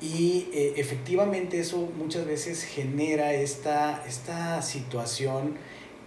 [0.00, 5.56] Y eh, efectivamente eso muchas veces genera esta, esta situación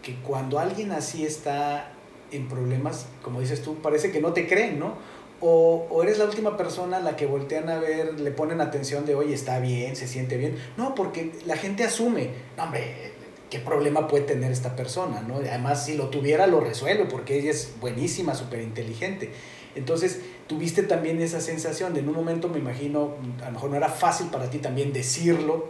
[0.05, 1.91] que cuando alguien así está
[2.31, 4.93] en problemas, como dices tú, parece que no te creen, ¿no?
[5.41, 9.15] O, eres la última persona a la que voltean a ver, le ponen atención de,
[9.15, 10.57] oye, está bien, se siente bien.
[10.77, 13.13] No, porque la gente asume, no, hombre,
[13.49, 15.21] ¿qué problema puede tener esta persona?
[15.21, 15.37] ¿no?
[15.37, 19.31] Además, si lo tuviera, lo resuelve, porque ella es buenísima, súper inteligente.
[19.73, 23.75] Entonces, tuviste también esa sensación de en un momento, me imagino, a lo mejor no
[23.75, 25.65] era fácil para ti también decirlo,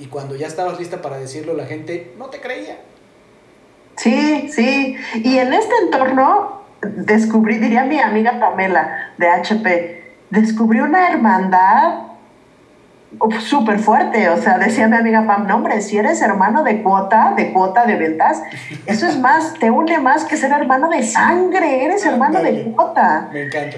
[0.00, 2.89] y cuando ya estabas lista para decirlo, la gente no te creía.
[4.00, 4.96] Sí, sí.
[5.22, 12.06] Y en este entorno, descubrí, diría mi amiga Pamela de HP, descubrí una hermandad
[13.40, 17.34] súper fuerte, o sea, decía mi amiga Pam, no hombre, si eres hermano de cuota,
[17.36, 18.42] de cuota de ventas,
[18.86, 23.28] eso es más, te une más que ser hermano de sangre, eres hermano de cuota.
[23.32, 23.76] Me encanta.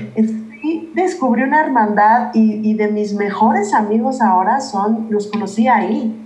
[0.60, 6.21] Sí, descubrí una hermandad y, y de mis mejores amigos ahora son, los conocí ahí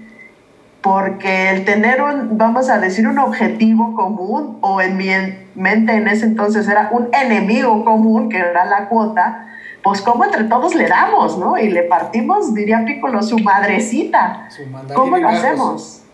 [0.87, 5.09] porque el tener un, vamos a decir, un objetivo común, o en mi
[5.57, 9.49] mente en ese entonces era un enemigo común, que era la cuota,
[9.82, 11.59] pues como entre todos le damos, ¿no?
[11.59, 14.49] Y le partimos, diría Piccolo, su madrecita.
[14.95, 16.05] ¿Cómo lo hacemos?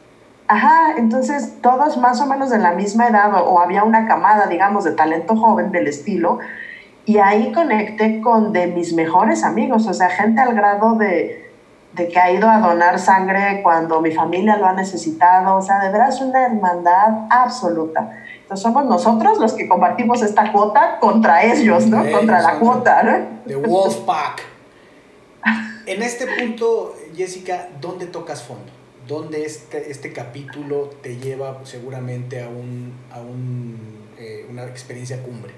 [0.49, 4.85] Ajá, entonces todos más o menos de la misma edad, o, había una camada, digamos,
[4.85, 6.39] de talento joven del estilo,
[7.05, 11.52] y ahí conecté con de mis mejores amigos, o sea, gente al grado de,
[11.95, 15.78] de que ha ido a donar sangre cuando mi familia lo ha necesitado, o sea,
[15.80, 18.11] de veras una hermandad absoluta
[18.57, 22.09] somos nosotros los que compartimos esta cuota contra ellos, ¿no?
[22.11, 23.43] contra la cuota, ¿no?
[23.47, 24.43] The Wolfpack.
[25.86, 28.70] En este punto, Jessica, ¿dónde tocas fondo?
[29.07, 35.53] ¿Dónde este, este capítulo te lleva seguramente a, un, a un, eh, una experiencia cumbre?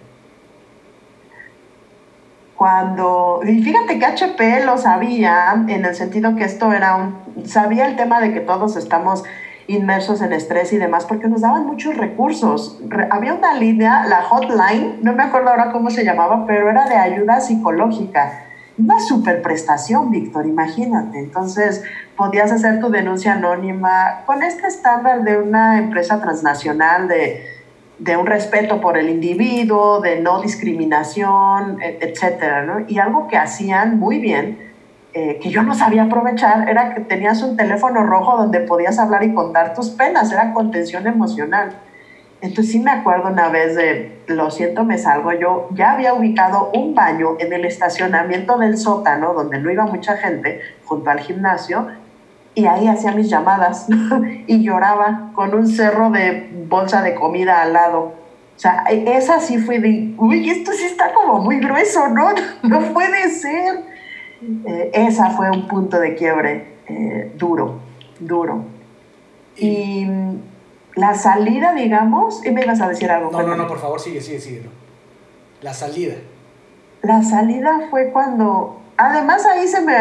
[2.56, 7.86] Cuando, y fíjate que HP lo sabía en el sentido que esto era un, sabía
[7.86, 9.24] el tema de que todos estamos
[9.66, 12.80] inmersos en estrés y demás, porque nos daban muchos recursos.
[13.10, 16.96] había una línea, la hotline, no me acuerdo ahora cómo se llamaba, pero era de
[16.96, 18.44] ayuda psicológica.
[18.76, 21.18] Una super prestación, Víctor, imagínate.
[21.18, 21.82] Entonces,
[22.16, 27.63] podías hacer tu denuncia anónima con este estándar de una empresa transnacional de,
[27.98, 32.84] de un respeto por el individuo, de no discriminación, e, etcétera, ¿no?
[32.88, 34.72] Y algo que hacían muy bien
[35.16, 39.22] eh, que yo no sabía aprovechar era que tenías un teléfono rojo donde podías hablar
[39.22, 41.72] y contar tus penas, era contención emocional.
[42.40, 46.72] Entonces sí me acuerdo una vez de, lo siento, me salgo, yo ya había ubicado
[46.74, 51.86] un baño en el estacionamiento del sótano, donde no iba mucha gente, junto al gimnasio,
[52.54, 53.86] y ahí hacía mis llamadas
[54.46, 58.14] y lloraba con un cerro de bolsa de comida al lado.
[58.56, 62.30] O sea, e, esa sí fue de, uy, esto sí está como muy grueso, ¿no?
[62.62, 63.82] No puede ser.
[64.66, 67.80] Eh, esa fue un punto de quiebre eh, duro,
[68.20, 68.64] duro.
[69.56, 70.06] Y
[70.94, 73.30] la salida, digamos, y me ibas a decir algo.
[73.30, 74.62] No, no, no, por favor, sigue, sigue, sigue.
[75.62, 76.14] La salida.
[77.02, 79.94] La salida fue cuando, además ahí se me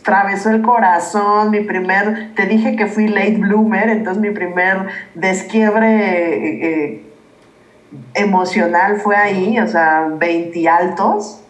[0.00, 6.94] atravesó el corazón, mi primer, te dije que fui late bloomer, entonces mi primer desquiebre
[6.94, 7.04] eh,
[8.14, 11.42] emocional fue ahí, o sea, 20 altos.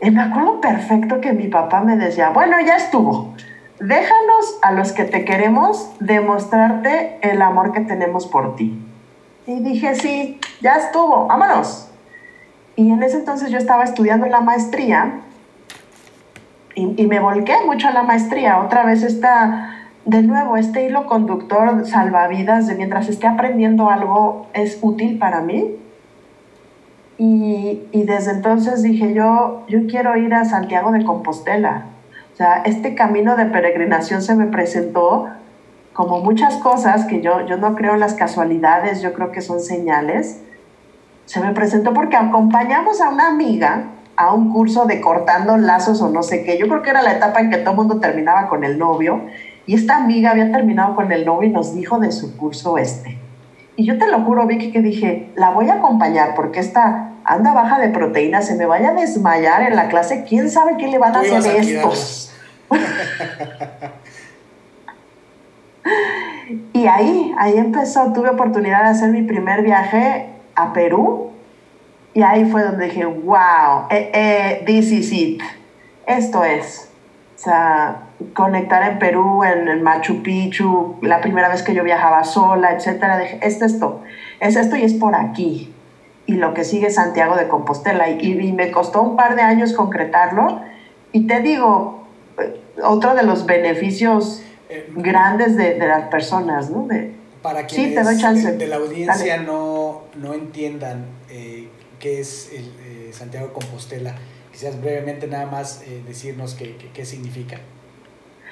[0.00, 3.34] Y me acuerdo perfecto que mi papá me decía, bueno, ya estuvo.
[3.78, 8.78] Déjanos a los que te queremos demostrarte el amor que tenemos por ti.
[9.46, 11.90] Y dije, sí, ya estuvo, vámonos.
[12.76, 15.20] Y en ese entonces yo estaba estudiando la maestría
[16.74, 18.60] y, y me volqué mucho a la maestría.
[18.60, 24.78] Otra vez está, de nuevo, este hilo conductor salvavidas de mientras esté aprendiendo algo es
[24.82, 25.76] útil para mí
[27.16, 31.86] y, y, desde entonces dije yo, yo quiero ir a Santiago de Compostela.
[32.32, 35.28] O sea, este camino de peregrinación se me presentó
[35.92, 39.60] como muchas cosas que yo, yo no creo en las casualidades, yo creo que son
[39.60, 40.42] señales.
[41.26, 43.84] Se me presentó porque acompañamos a una amiga
[44.16, 46.58] a un curso de cortando lazos o no sé qué.
[46.58, 49.22] Yo creo que era la etapa en que todo el mundo terminaba con el novio
[49.66, 53.18] y esta amiga había terminado con el novio y nos dijo de su curso este.
[53.76, 57.52] Y yo te lo juro, Vicky, que dije, la voy a acompañar porque esta anda
[57.52, 60.98] baja de proteína, se me vaya a desmayar en la clase, quién sabe qué le
[60.98, 62.32] van a hacer estos.
[66.72, 71.33] y ahí, ahí empezó, tuve oportunidad de hacer mi primer viaje a Perú
[72.14, 75.42] y ahí fue donde dije, wow, eh, eh, this is it,
[76.06, 76.88] esto es.
[77.34, 82.22] O sea, conectar en Perú, en, el Machu Picchu, la primera vez que yo viajaba
[82.22, 84.02] sola, etcétera, dije, es esto,
[84.38, 85.74] es esto y es por aquí.
[86.26, 88.08] Y lo que sigue Santiago de Compostela.
[88.08, 90.60] Y, me costó un par de años concretarlo.
[91.12, 92.06] Y te digo,
[92.38, 96.86] eh, otro de los beneficios eh, grandes de, de, las personas, ¿no?
[96.86, 97.12] De,
[97.42, 98.52] para quienes sí, te doy chance.
[98.52, 101.68] De, la audiencia no, no entiendan eh,
[102.04, 104.14] qué es el, Santiago de Compostela,
[104.52, 107.60] quizás brevemente nada más decirnos qué, qué, significa.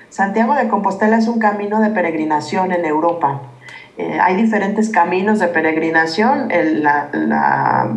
[0.08, 3.42] Santiago de Compostela es un camino de peregrinación en Europa.
[3.98, 6.48] Eh, hay diferentes caminos de peregrinación.
[6.48, 7.90] la,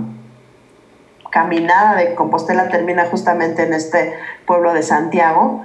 [1.30, 4.14] caminada de Compostela termina justamente en este
[4.46, 5.64] pueblo de Santiago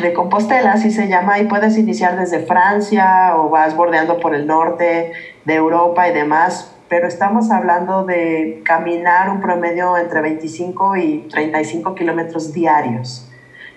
[0.00, 4.46] de Compostela, así se llama, y puedes iniciar desde Francia o vas bordeando por el
[4.46, 5.12] norte
[5.44, 11.94] de Europa y demás, pero estamos hablando de caminar un promedio entre 25 y 35
[11.94, 13.30] kilómetros diarios.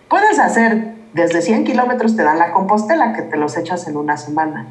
[0.10, 4.18] Puedes hacer desde 100 kilómetros te dan la compostela que te los echas en una
[4.18, 4.66] semana.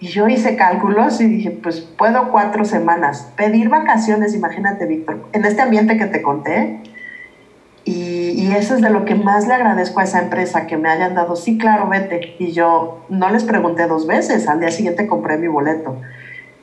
[0.00, 3.30] Y yo hice cálculos y dije, pues puedo cuatro semanas.
[3.36, 6.80] Pedir vacaciones, imagínate, Víctor, en este ambiente que te conté.
[7.84, 10.88] Y, Y eso es de lo que más le agradezco a esa empresa, que me
[10.88, 12.34] hayan dado, sí, claro, vete.
[12.40, 15.96] Y yo no les pregunté dos veces, al día siguiente compré mi boleto.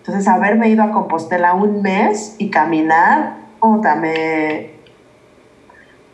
[0.08, 4.78] Entonces, haberme ido a Compostela un mes y caminar, puta, me...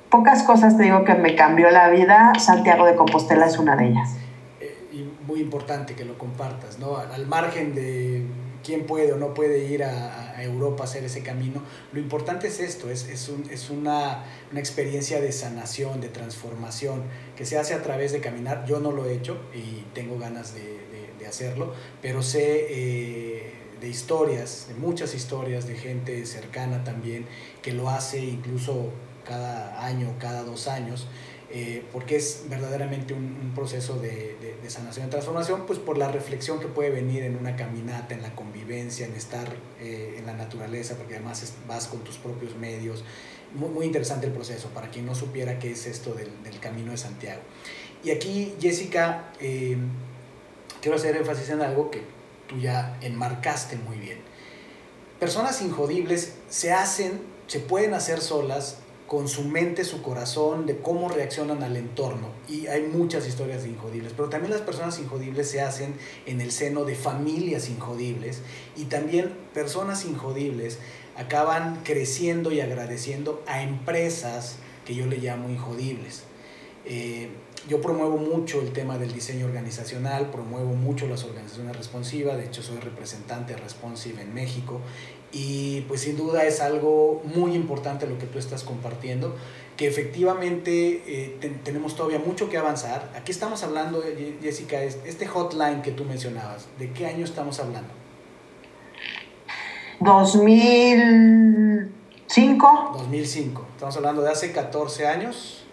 [0.10, 3.90] Pocas cosas te digo que me cambió la vida, Santiago de Compostela es una de
[3.90, 4.16] ellas.
[4.60, 6.98] Eh, y muy importante que lo compartas, ¿no?
[6.98, 8.26] Al margen de
[8.64, 11.62] quién puede o no puede ir a, Europa a hacer ese camino.
[11.92, 17.04] Lo importante es esto, es, es, un, es una, una, experiencia de sanación, de transformación,
[17.36, 18.66] que se hace a través de caminar.
[18.66, 20.80] Yo no lo he hecho y tengo ganas de,
[21.20, 27.26] de, hacerlo, pero sé eh, de historias, de muchas historias de gente cercana también,
[27.62, 28.92] que lo hace incluso
[29.28, 31.08] cada año, cada dos años.
[31.52, 36.68] Eh, porque es verdaderamente un, proceso de, sanación y transformación, pues por la reflexión que
[36.68, 41.16] puede venir en una caminata, en la convivencia, en estar eh, en la naturaleza, porque
[41.16, 43.04] además vas con tus propios medios.
[43.54, 46.32] Muy, muy, interesante el proceso, para quien no supiera qué es esto del,
[46.62, 47.42] Camino de Santiago.
[48.02, 49.78] Y aquí, Jessica, eh,
[50.82, 52.13] quiero hacer énfasis en algo que
[52.48, 54.20] tú ya enmarcaste muy bien.
[55.20, 58.78] Personas injodibles se hacen, se pueden hacer solas
[59.08, 62.30] con su mente, su corazón, de cómo reaccionan al entorno.
[62.50, 66.52] Y hay muchas historias de injodibles, pero también las personas injodibles se hacen en el
[66.52, 68.42] seno de familias injodibles
[68.76, 70.80] y también personas injodibles
[71.16, 76.24] acaban creciendo y agradeciendo a empresas que yo le llamo injodibles.
[76.86, 77.30] Eh,
[77.68, 82.62] yo promuevo mucho el tema del diseño organizacional, promuevo mucho las organizaciones responsivas, de hecho
[82.62, 84.82] soy representante Responsive en México
[85.32, 89.36] y pues sin duda es algo muy importante lo que tú estás compartiendo,
[89.78, 93.10] que efectivamente eh, tenemos todavía mucho que avanzar.
[93.16, 94.04] Aquí estamos hablando,
[94.42, 97.90] Jessica, este hotline que tú mencionabas, ¿de qué año estamos hablando?
[100.02, 102.92] 2005.
[102.98, 103.68] 2005.
[103.74, 105.64] Estamos hablando de hace 14 años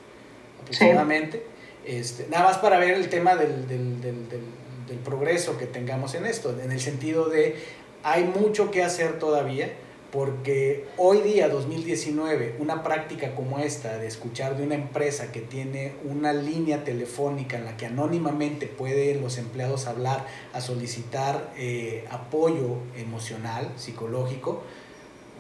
[0.63, 1.51] aproximadamente.
[1.85, 6.27] Este, nada más para ver el tema del, del, del, del progreso que tengamos en
[6.27, 7.57] esto, en el sentido de
[8.03, 9.71] hay mucho que hacer todavía
[10.11, 15.93] porque hoy día, 2019, una práctica como esta de escuchar de una empresa que tiene
[16.05, 22.79] una línea telefónica en la que anónimamente pueden los empleados hablar a solicitar eh, apoyo
[22.97, 24.63] emocional, psicológico,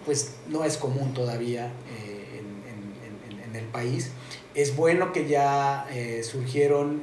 [0.06, 4.12] pues no es común todavía eh, en, el país.
[4.54, 7.02] Es bueno que ya eh, surgieron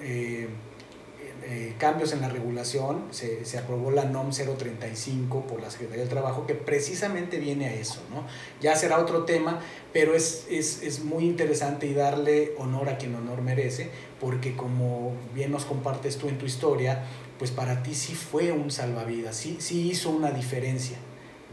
[1.50, 6.10] eh, cambios en la regulación, se, se, aprobó la NOM 035 por la Secretaría del
[6.10, 8.26] Trabajo, que precisamente viene a eso, ¿no?
[8.60, 9.62] Ya será otro tema,
[9.93, 13.89] pero es, es, es, muy interesante y darle honor a quien honor merece,
[14.20, 17.06] porque como bien nos compartes tú en tu historia,
[17.39, 20.98] pues para ti sí fue un salvavidas, sí, sí hizo una diferencia,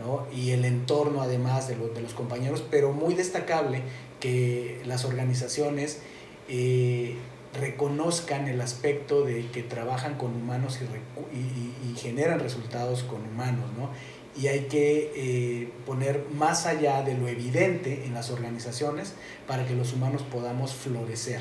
[0.05, 0.27] ¿no?
[0.35, 3.83] Y el entorno además de, de los compañeros, pero muy destacable
[4.25, 6.01] que las organizaciones...
[6.49, 7.16] Eh,
[7.55, 10.79] reconozcan el aspecto de que trabajan con humanos
[11.33, 13.89] y, generan resultados con humanos, ¿no?
[14.37, 19.14] Y hay que eh, poner más allá de lo evidente en las organizaciones
[19.47, 21.41] para que los humanos podamos florecer.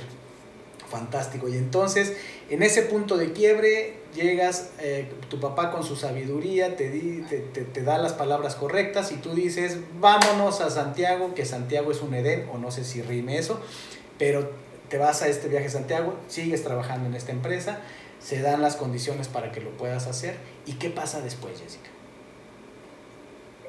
[0.94, 1.50] Fantástico.
[1.50, 2.16] Y entonces,
[2.52, 6.88] en ese punto de quiebre, llegas, eh, tu papá con su sabiduría te,
[7.28, 12.04] te, te, da las palabras correctas y tú dices, vámonos a Santiago, que Santiago es
[12.04, 13.60] un Edén, o no sé si rime eso,
[14.20, 14.52] pero
[14.88, 17.80] te vas a este viaje a Santiago, sigues trabajando en esta empresa,
[18.20, 20.36] se dan las condiciones para que lo puedas hacer.
[20.68, 21.90] ¿Y qué pasa después, Jessica?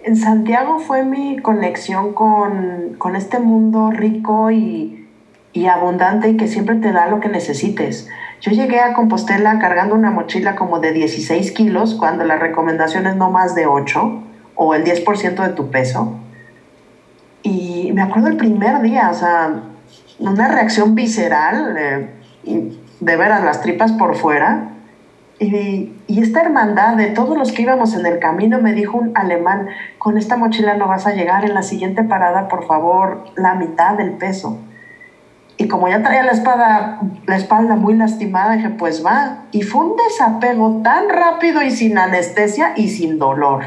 [0.02, 5.03] En Santiago fue mi conexión con, este mundo rico y,
[5.54, 8.08] y abundante y que siempre te da lo que necesites.
[8.40, 13.16] Yo llegué a Compostela cargando una mochila como de 16 kilos cuando la recomendación es
[13.16, 14.22] no más de 8
[14.56, 16.18] o el 10% de tu peso.
[17.42, 19.62] Y me acuerdo el primer día, o sea,
[20.18, 22.08] una reacción visceral, eh,
[23.00, 24.70] de veras las tripas por fuera.
[25.38, 29.12] Y, y, esta hermandad de todos los que íbamos en el camino me dijo un
[29.16, 33.54] alemán, con esta mochila no vas a llegar, en la siguiente parada, por favor, la
[33.54, 34.58] mitad del peso.
[35.56, 39.44] Y como ya traía la, espada, la espalda muy lastimada, dije, pues va.
[39.52, 43.64] Y fue un desapego tan rápido y sin anestesia y sin dolor.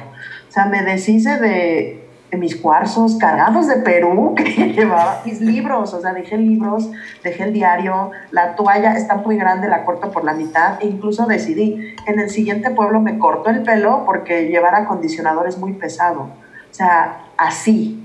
[0.49, 2.03] O sea, me deshice de,
[2.37, 6.91] mis cuarzos cargados de Perú que llevaba mis libros, o sea, dejé libros,
[7.23, 11.25] dejé el diario, la toalla está muy grande, la corto por la mitad e incluso
[11.25, 16.23] decidí, en el siguiente pueblo me corto el pelo porque llevar acondicionador es muy pesado,
[16.23, 18.03] o sea, así.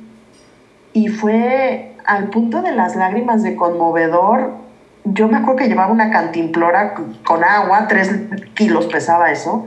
[0.92, 4.52] Y fue al punto de las lágrimas de conmovedor,
[5.04, 8.12] yo me acuerdo que llevaba una cantimplora con agua, tres
[8.54, 9.66] kilos pesaba eso,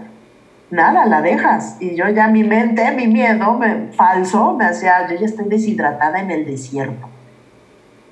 [0.70, 1.78] nada, la dejas.
[1.80, 6.20] Y yo ya mi mente, mi miedo me, falso, me hacía, yo ya estoy deshidratada
[6.20, 7.10] en el desierto.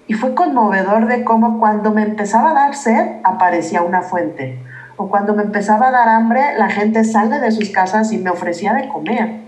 [0.08, 4.60] Y fue conmovedor de cómo cuando me empezaba a dar sed, aparecía una fuente.
[4.98, 8.30] O cuando me empezaba a dar hambre, la gente sale de sus casas y me
[8.30, 9.40] ofrecía de comer.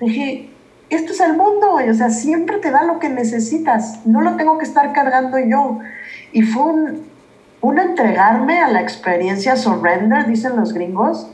[0.00, 0.49] Dije,
[0.90, 4.58] esto es el mundo, o sea, siempre te da lo que necesitas, no lo tengo
[4.58, 5.78] que estar cargando yo.
[6.32, 7.06] Y fue un,
[7.60, 11.30] un entregarme a la experiencia surrender, dicen los gringos,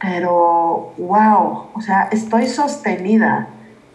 [0.00, 3.48] pero wow, o sea, estoy sostenida.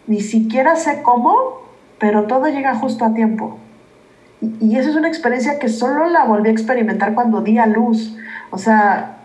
[0.06, 1.60] Ni siquiera sé cómo,
[1.98, 3.58] pero todo llega justo a tiempo.
[4.40, 8.16] Y, y es una experiencia que solo la volví a experimentar cuando di a luz.
[8.50, 9.18] O sea,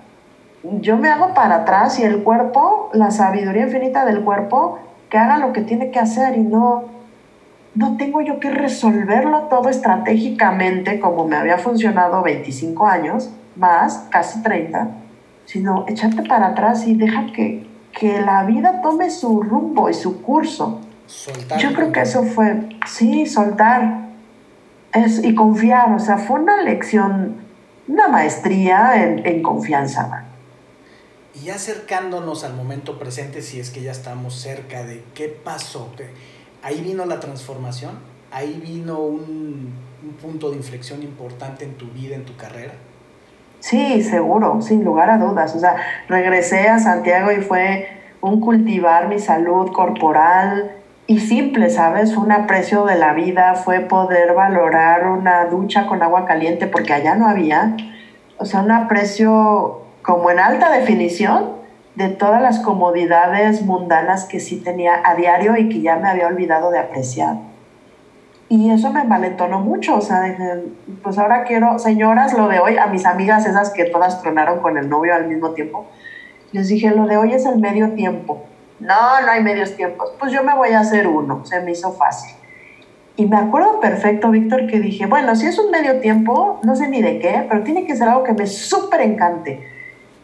[0.64, 4.80] yo me hago para atrás y el cuerpo, la sabiduría infinita del cuerpo,
[5.10, 6.86] que haga lo que tiene que hacer y no,
[7.76, 14.42] no tengo yo que resolverlo todo estratégicamente como me había funcionado 25 años, más, casi
[14.42, 14.90] 30,
[15.46, 20.22] sino echarte para atrás y deja que, que la vida tome su rumbo y su
[20.22, 20.82] curso.
[21.06, 21.58] Soltar.
[21.60, 24.08] Yo creo que eso fue, sí, soltar
[24.94, 27.38] es, y confiar, o sea, fue una lección,
[27.88, 30.27] una maestría en, en confianza.
[31.44, 35.92] Y acercándonos al momento presente, si es que ya estamos cerca de qué pasó,
[36.64, 38.00] ahí vino la transformación,
[38.32, 39.74] ahí vino un,
[40.04, 42.74] un, punto de inflexión importante en tu vida, en tu carrera.
[43.60, 45.56] Sí, seguro, sin lugar a dudas.
[45.56, 45.76] O sea,
[46.08, 47.88] regresé a Santiago y fue
[48.22, 50.72] un cultivar mi salud corporal
[51.08, 52.18] y simple, ¿sabes?
[52.18, 57.16] Un aprecio de la vida, fue poder valorar una ducha con agua caliente porque allá
[57.16, 57.76] no había.
[58.38, 61.58] O sea, un aprecio como en alta definición
[61.96, 66.28] de todas las comodidades mundanas que sí tenía a diario y que ya me había
[66.28, 67.36] olvidado de apreciar.
[68.48, 70.64] Y eso me envalentonó mucho, o sea, dije,
[71.04, 74.78] pues ahora quiero, señoras, lo de hoy, a mis amigas esas que todas tronaron con
[74.78, 75.88] el novio al mismo tiempo,
[76.54, 78.46] les dije, lo de hoy es el medio tiempo.
[78.80, 81.92] No, no hay medios tiempos, pues yo me voy a hacer uno, se me hizo
[81.92, 82.34] fácil.
[83.18, 86.88] Y me acuerdo perfecto, Víctor, que dije, bueno, si es un medio tiempo, no sé
[86.88, 89.76] ni de qué, pero tiene que ser algo que me súper encante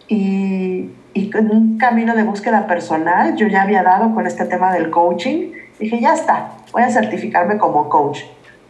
[0.07, 4.73] y, y en un camino de búsqueda personal, yo ya había dado con este tema
[4.73, 8.21] del coaching, dije, ya está, voy a certificarme como coach.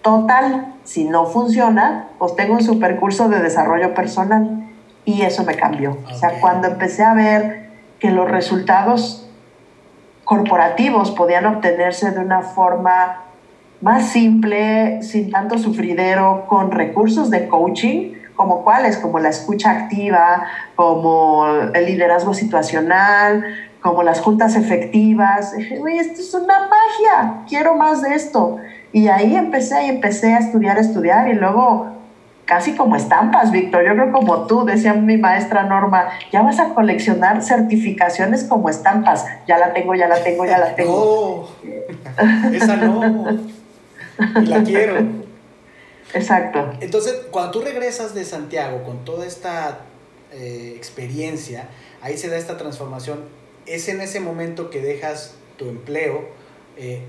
[0.01, 4.69] Total, si no funciona, pues tengo un super curso de desarrollo personal.
[5.05, 5.97] Y eso me cambió.
[6.09, 7.69] O sea, cuando empecé a ver
[7.99, 9.29] que los resultados
[10.23, 13.21] corporativos podían obtenerse de una forma
[13.81, 20.47] más simple, sin tanto sufridero, con recursos de coaching, como cuáles, como la escucha activa,
[20.75, 23.45] como el liderazgo situacional,
[23.81, 25.53] como las juntas efectivas.
[25.81, 28.57] Oye, esto es una magia, quiero más de esto.
[28.91, 31.93] Y ahí empecé y empecé a estudiar, estudiar y luego
[32.45, 33.85] casi como estampas, Víctor.
[33.85, 39.25] Yo creo como tú, decía mi maestra Norma, ya vas a coleccionar certificaciones como estampas.
[39.47, 41.49] Ya la tengo, ya la tengo, ya la tengo.
[41.63, 43.39] No, esa no.
[44.17, 45.22] la quiero.
[46.13, 46.73] Exacto.
[46.79, 49.79] Entonces, cuando tú regresas de Santiago con toda esta
[50.31, 51.69] eh, experiencia,
[52.01, 53.21] ahí se da esta transformación.
[53.65, 56.27] Es en ese momento que dejas tu empleo
[56.77, 57.01] eh,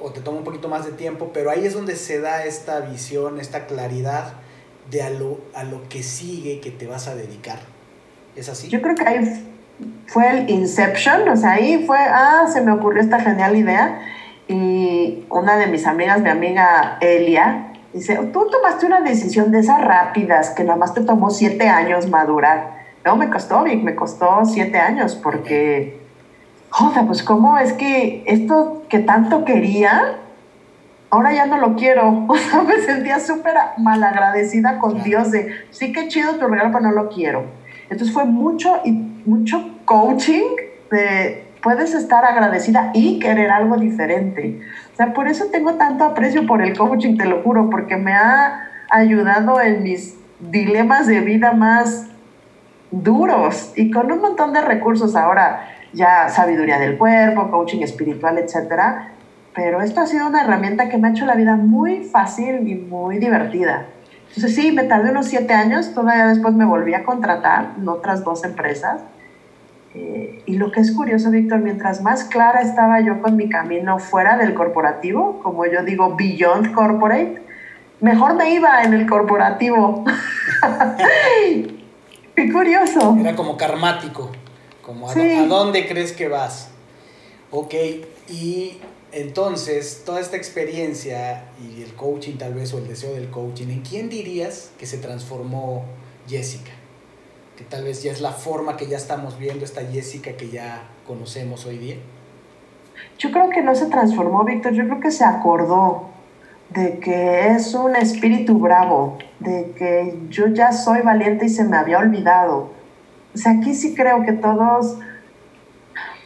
[0.00, 2.80] o te toma un poquito más de tiempo, pero ahí es donde se da esta
[2.80, 4.34] visión, esta claridad
[4.90, 7.60] de a lo, a lo que sigue que te vas a dedicar.
[8.34, 8.68] ¿Es así?
[8.68, 9.46] Yo creo que ahí
[10.06, 14.00] fue el inception, o sea, ahí fue, ah, se me ocurrió esta genial idea.
[14.48, 19.82] Y una de mis amigas, mi amiga Elia, Dice, tú tomaste una decisión de esas
[19.82, 22.82] rápidas que nada más te tomó siete años madurar.
[23.04, 26.00] No, me costó, Vic, me costó siete años porque,
[26.70, 30.18] joder, pues cómo es que esto que tanto quería,
[31.10, 32.24] ahora ya no lo quiero.
[32.28, 36.84] O sea, me sentía súper malagradecida con Dios de, sí que chido tu regalo, pero
[36.84, 37.44] no lo quiero.
[37.90, 40.56] Entonces fue mucho, y mucho coaching
[40.90, 44.60] de, puedes estar agradecida y querer algo diferente.
[44.92, 48.12] O sea, por eso tengo tanto aprecio por el coaching, te lo juro, porque me
[48.12, 52.08] ha ayudado en mis dilemas de vida más
[52.90, 59.12] duros y con un montón de recursos ahora, ya sabiduría del cuerpo, coaching espiritual, etcétera.
[59.54, 62.74] Pero esto ha sido una herramienta que me ha hecho la vida muy fácil y
[62.74, 63.86] muy divertida.
[64.28, 68.24] Entonces sí, me tardé unos siete años, todavía después me volví a contratar en otras
[68.24, 69.02] dos empresas
[69.94, 73.98] eh, y lo que es curioso, Víctor, mientras más clara estaba yo con mi camino
[73.98, 77.42] fuera del corporativo, como yo digo, beyond corporate,
[78.00, 80.04] mejor me iba en el corporativo.
[82.34, 83.16] Qué curioso.
[83.20, 84.30] Era como karmático,
[84.80, 86.70] como a, a dónde crees que vas.
[87.50, 87.74] Ok,
[88.30, 88.78] y
[89.12, 93.82] entonces toda esta experiencia y el coaching tal vez o el deseo del coaching, ¿en
[93.82, 95.84] quién dirías que se transformó
[96.26, 96.72] Jessica?
[97.68, 101.66] Tal vez ya es la forma que ya estamos viendo esta Jessica que ya conocemos
[101.66, 101.96] hoy día?
[103.18, 106.10] Yo creo que no se transformó, Víctor, yo creo que se acordó.
[106.70, 111.76] de que es un espíritu bravo, de que yo ya soy valiente y se me
[111.76, 112.70] había olvidado.
[113.34, 114.96] O sea, aquí sí creo que todos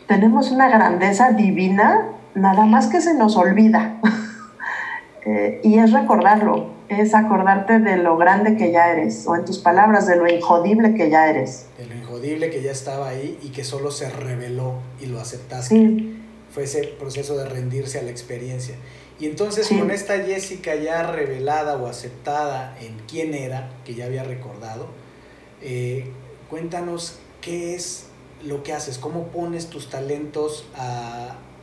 [0.07, 2.07] tenemos una grandeza divina,
[2.37, 3.97] nada más que se nos olvida.
[5.29, 9.59] Eh, y es recordarlo, es acordarte de lo grande que ya eres, o en tus
[9.59, 11.67] palabras, de lo injodible que ya eres.
[11.79, 15.75] De lo injodible que ya estaba ahí y que solo se reveló y lo aceptaste.
[15.75, 16.23] Sí.
[16.51, 18.77] Fue ese proceso de rendirse a la experiencia.
[19.19, 24.25] Y entonces con esta Jessica ya revelada o aceptada en quién era, que ya había
[24.25, 24.89] recordado,
[25.63, 26.11] eh,
[26.51, 28.07] cuéntanos qué es
[28.45, 30.67] lo que haces, cómo pones tus talentos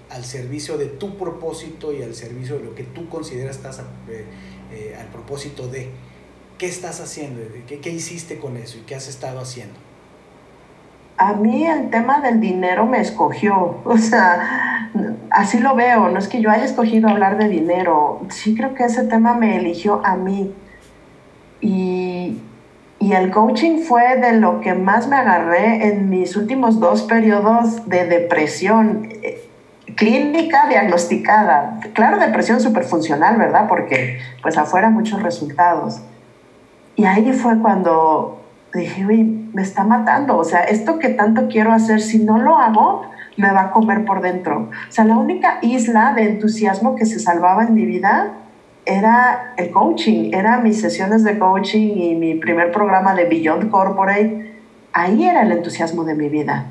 [0.10, 4.26] al servicio de tu propósito y al servicio de lo que tú consideras estás eh,
[4.74, 5.90] eh, al propósito de.
[6.58, 7.42] ¿Qué estás haciendo?
[7.68, 9.76] ¿Qué, ¿Qué hiciste con eso y qué has estado haciendo?
[11.18, 14.90] a mí el tema del dinero me escogió, o sea,
[15.30, 18.84] así lo veo, no es que yo haya escogido hablar de dinero, sí creo que
[18.84, 20.54] ese tema me eligió a mí.
[21.62, 22.40] Y,
[23.00, 27.88] y el coaching fue de lo que más me agarré en mis últimos dos periodos
[27.88, 29.08] de depresión
[29.96, 31.80] clínica diagnosticada.
[31.94, 33.68] Claro, depresión funcional, ¿verdad?
[33.68, 36.02] Porque pues afuera muchos resultados.
[36.96, 38.42] Y ahí fue cuando
[38.74, 40.38] dije, uy, me está matando.
[40.38, 43.04] O sea, esto que tanto quiero hacer, si no lo hago,
[43.38, 44.70] me va a comer por dentro.
[44.90, 48.34] O sea, la única isla de entusiasmo que se salvaba en mi vida
[48.86, 54.60] era el coaching, eran mis sesiones de coaching y mi primer programa de Beyond Corporate.
[54.92, 56.66] Ahí era el entusiasmo de mi vida.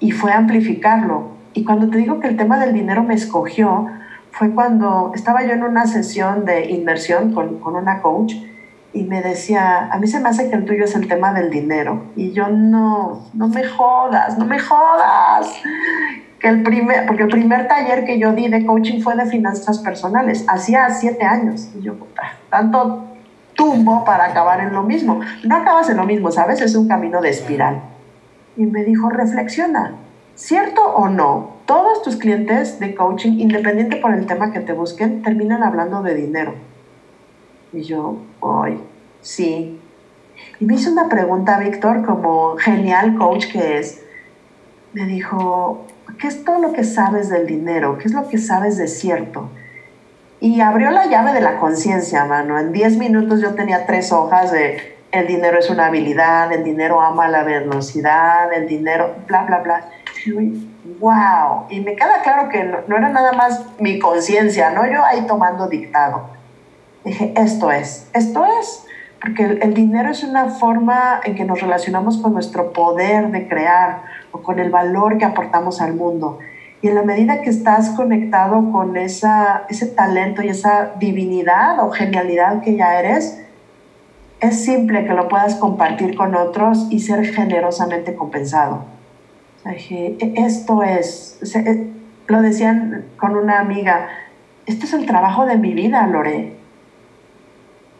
[0.00, 1.39] Y fue amplificarlo.
[1.52, 3.88] Y cuando te digo que el tema del dinero me escogió,
[4.32, 8.34] fue cuando estaba yo en una sesión de inversión con, con una coach
[8.92, 11.50] y me decía, a mí se me hace que el tuyo es el tema del
[11.50, 12.06] dinero.
[12.16, 15.48] Y yo, no, no me jodas, no me jodas.
[16.40, 19.78] Que el primer, porque el primer taller que yo di de coaching fue de finanzas
[19.78, 21.70] personales, hacía siete años.
[21.78, 21.94] Y yo,
[22.48, 23.04] tanto
[23.54, 25.20] tumbo para acabar en lo mismo.
[25.44, 26.60] No acabas en lo mismo, ¿sabes?
[26.60, 27.82] Es un camino de espiral.
[28.56, 29.92] Y me dijo, reflexiona,
[30.40, 31.56] ¿cierto o no?
[31.66, 36.14] Todos tus clientes de coaching, independiente por el tema que te busquen, terminan hablando de
[36.14, 36.54] dinero
[37.72, 38.80] y yo, hoy,
[39.20, 39.78] sí.
[40.58, 44.02] Y me hizo una pregunta, Víctor, como genial coach que es.
[44.92, 45.86] Me dijo,
[46.18, 47.98] ¿qué es todo lo que sabes del dinero?
[47.98, 49.50] ¿Qué es lo que sabes de cierto?
[50.40, 52.58] Y abrió la llave de la conciencia, mano.
[52.58, 57.00] En 10 minutos yo tenía tres hojas de el dinero es una habilidad, el dinero
[57.00, 59.90] ama la velocidad, el dinero, bla, bla, bla.
[60.98, 61.66] Wow.
[61.70, 64.84] Y me queda claro que no, era nada más mi conciencia, ¿no?
[64.90, 66.40] Yo ahí tomando dictado
[67.04, 68.84] dije, esto es, esto es,
[69.20, 74.02] porque el, dinero es una forma en que nos relacionamos con nuestro poder de crear
[74.32, 76.38] o con el valor que aportamos al mundo.
[76.82, 81.90] Y en la medida que estás conectado con esa, ese talento y esa divinidad o
[81.90, 83.42] genialidad que ya eres,
[84.40, 88.84] es simple que lo puedas compartir con otros y ser generosamente compensado.
[89.64, 91.86] Dije, e, esto es, e,
[92.26, 94.08] lo decían con una amiga,
[94.66, 96.60] esto es el trabajo de mi vida, Lore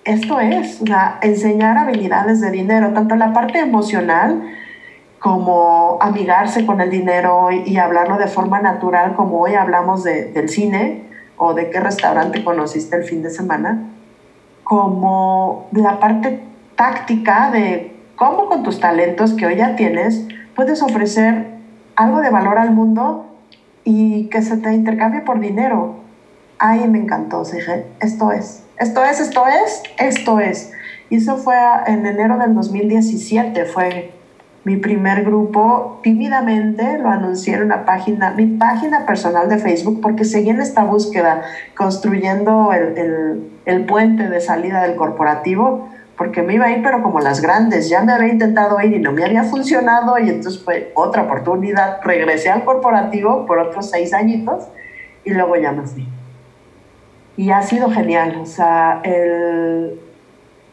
[0.05, 0.83] esto es,
[1.21, 4.43] enseñar habilidades de dinero, tanto la parte emocional
[5.19, 11.03] como amigarse con el dinero y, hablarlo de forma natural, como hoy hablamos del cine
[11.37, 13.91] o de qué restaurante conociste el fin de semana,
[14.65, 16.41] como la parte
[16.77, 21.50] táctica de cómo con tus talentos que hoy ya tienes puedes ofrecer
[22.03, 23.27] algo de valor al mundo
[23.85, 25.97] y que se te intercambie por dinero.
[26.59, 30.73] Ay, me encantó, dije, esto es esto es, esto es, esto es.
[31.11, 31.55] Y eso fue
[31.87, 34.11] en enero del 2017, fue
[34.65, 36.01] mi primer grupo.
[36.03, 40.83] Tímidamente lo anuncié en una página, mi página personal de Facebook, porque seguí en esta
[40.85, 41.43] búsqueda,
[41.77, 45.90] construyendo el, el, el puente de salida del corporativo,
[46.21, 48.99] porque me iba a ir, pero como las grandes, ya me había intentado ir y
[48.99, 52.03] no me había funcionado, y entonces fue otra oportunidad.
[52.05, 54.65] Regresé al corporativo por otros seis añitos
[55.25, 56.07] y luego ya me fui
[57.39, 59.99] y ha sido genial, o sea, el,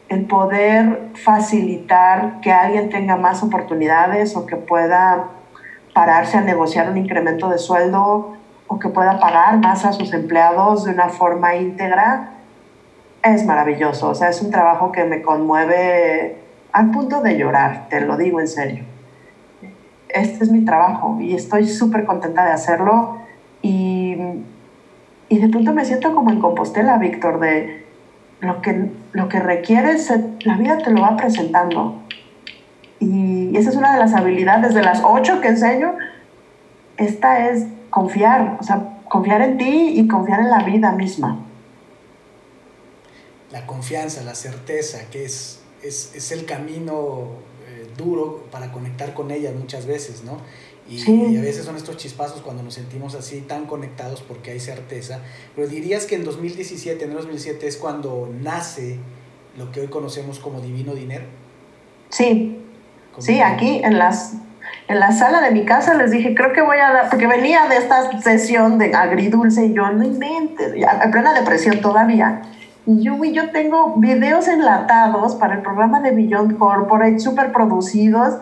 [0.10, 5.30] el poder facilitar que alguien tenga más oportunidades o que pueda
[5.94, 8.34] pararse a negociar un incremento de sueldo
[8.68, 12.34] o que pueda pagar más a sus empleados de una forma íntegra,
[13.34, 14.10] es maravilloso.
[14.10, 16.38] O sea, es un trabajo que me conmueve
[16.72, 18.84] al punto de llorar, te lo digo en serio.
[20.10, 23.18] Este es mi trabajo y estoy súper contenta de hacerlo
[23.62, 24.18] y
[25.30, 27.86] y de pronto me siento como en Compostela, Víctor, de
[28.40, 32.02] lo que, lo que requieres, la vida te lo va presentando.
[33.00, 35.96] Y esa es una de las habilidades de las ocho que enseño.
[36.96, 41.40] Esta es confiar, o sea, confiar en ti y confiar en la vida misma.
[43.52, 47.30] La confianza, la certeza, que es, es, el camino
[47.68, 50.42] eh, duro para conectar con ellas muchas veces, ¿no?
[50.90, 55.20] Y, a veces son estos chispazos cuando nos sentimos así tan conectados porque hay certeza.
[55.54, 58.98] Pero dirías que en 2017, en 2017 es cuando nace
[59.58, 61.26] lo que hoy conocemos como divino dinero.
[62.10, 62.62] Sí,
[63.18, 64.36] sí, aquí en las
[64.88, 67.68] en la sala de mi casa les dije, creo que voy a dar, porque venía
[67.68, 72.42] de esta sesión de agridulce y yo, no inventes, en plena depresión todavía.
[72.88, 78.36] Y yo, yo tengo videos enlatados para el programa de Beyond Corporate, súper producidos.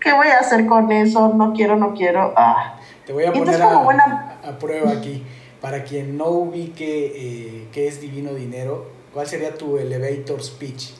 [0.00, 1.32] ¿Qué voy a hacer con eso?
[1.32, 2.34] No quiero, no quiero.
[2.36, 2.78] Ah.
[3.06, 5.24] Te voy a poner a, prueba aquí.
[5.62, 10.90] Para quien no ubique eh, qué es Divino Dinero, ¿cuál sería tu elevator speech?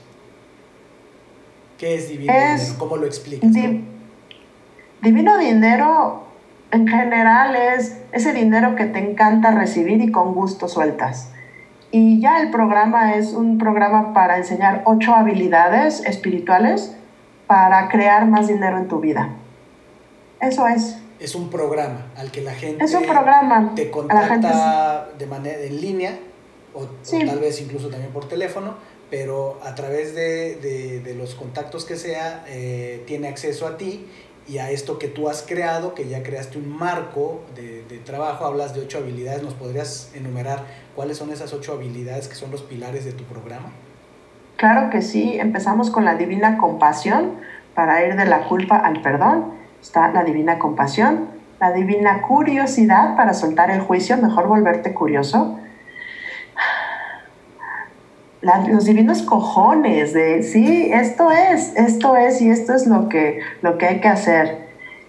[1.76, 2.74] ¿Qué es Divino Dinero?
[2.78, 3.53] ¿Cómo lo explicas?
[5.03, 6.24] Divino dinero
[6.70, 11.30] en general es ese dinero que te encanta recibir y con gusto sueltas.
[11.91, 16.97] Y ya el programa es un programa para enseñar ocho habilidades espirituales
[17.47, 19.30] para crear más dinero en tu vida.
[20.41, 20.99] Eso es.
[21.18, 23.72] Es un programa al que la gente es un programa.
[23.74, 26.18] te contacta de manera en línea
[26.74, 28.74] o, tal vez incluso también por teléfono,
[29.09, 34.07] pero a través de, los contactos que sea, eh, tiene acceso a ti
[34.49, 38.74] y a esto que tú has creado, que ya creaste un marco de, trabajo, hablas
[38.74, 40.61] de ocho habilidades, ¿nos podrías enumerar
[40.94, 43.70] cuáles son esas ocho habilidades que son los pilares de tu programa?
[44.57, 47.32] Claro que sí, empezamos con la divina compasión
[47.74, 51.28] para ir de la culpa al perdón, está la divina compasión,
[51.61, 55.59] la divina curiosidad para soltar el juicio, mejor volverte curioso,
[58.68, 63.78] los divinos cojones de, sí, esto es, esto es y esto es lo que, lo
[63.78, 64.66] que hay que hacer.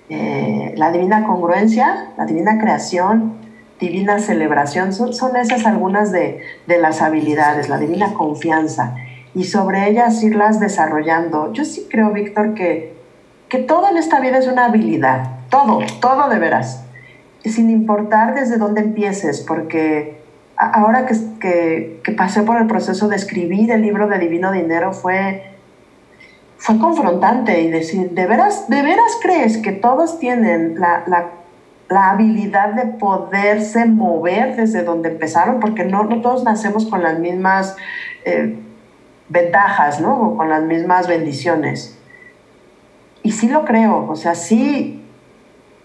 [0.10, 3.34] Eh, la divina congruencia, la divina creación,
[3.80, 8.96] divina celebración, son, son esas algunas de, de, las habilidades, la divina confianza,
[9.36, 11.54] y sobre ellas irlas desarrollando.
[11.54, 12.96] Yo sí creo, Víctor, que,
[13.50, 16.84] que todo en esta vida es una habilidad, todo, todo de veras,
[17.44, 20.16] sin importar desde dónde empieces, porque
[20.58, 25.43] ahora que, que, pasé por el proceso de escribir el libro de Divino Dinero fue,
[26.58, 31.30] fue confrontante y decir, ¿de veras, ¿de veras crees que todos tienen la, la,
[31.89, 35.60] la habilidad de poderse mover desde donde empezaron?
[35.60, 37.76] Porque no, todos nacemos con las mismas
[38.26, 38.58] eh,
[39.30, 40.20] ventajas, ¿no?
[40.20, 41.99] O con las mismas bendiciones.
[43.22, 45.05] Y sí lo creo, o sea, sí,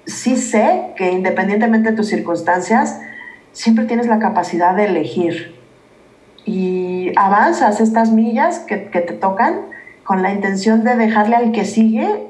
[0.07, 3.01] sí sé que independientemente de tus circunstancias,
[3.53, 5.55] siempre tienes la capacidad de elegir
[6.45, 9.61] y avanzas estas millas que, te tocan
[10.05, 12.27] con la intención de dejarle al que sigue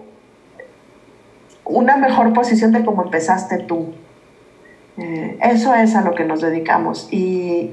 [1.65, 3.95] una mejor posición de cómo empezaste tú.
[4.99, 7.71] Eh, eso es a lo que nos dedicamos y,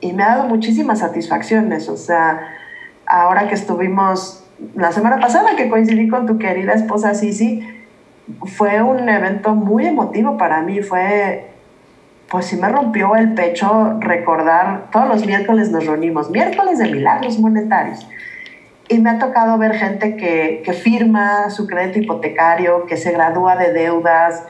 [0.00, 1.90] y, me ha dado muchísimas satisfacciones.
[1.90, 2.48] O sea,
[3.04, 4.44] ahora que estuvimos
[4.74, 7.68] la semana pasada que coincidí con tu querida esposa Sisi,
[8.44, 10.80] fue un evento muy emotivo para mí.
[10.80, 11.51] Fue
[12.32, 17.38] pues sí me rompió el pecho recordar, todos los miércoles nos reunimos, miércoles de milagros
[17.38, 18.08] monetarios.
[18.88, 23.56] Y me ha tocado ver gente que, que firma su crédito hipotecario, que se gradúa
[23.56, 24.44] de deudas,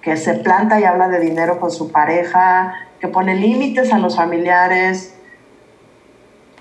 [0.00, 4.16] que se planta y habla de dinero con su pareja, que pone límites a los
[4.16, 5.14] familiares.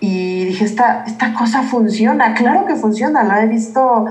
[0.01, 4.07] Y dije, esta, esta cosa funciona, claro que funciona, lo he visto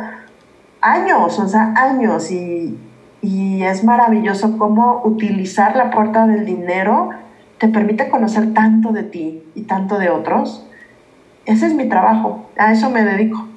[0.80, 2.30] años, o sea, años.
[2.30, 2.78] Y,
[3.24, 7.08] y es maravilloso cómo utilizar la puerta del dinero
[7.56, 10.66] te permite conocer tanto de ti y tanto de otros.
[11.46, 13.48] Ese es mi trabajo, a eso me dedico.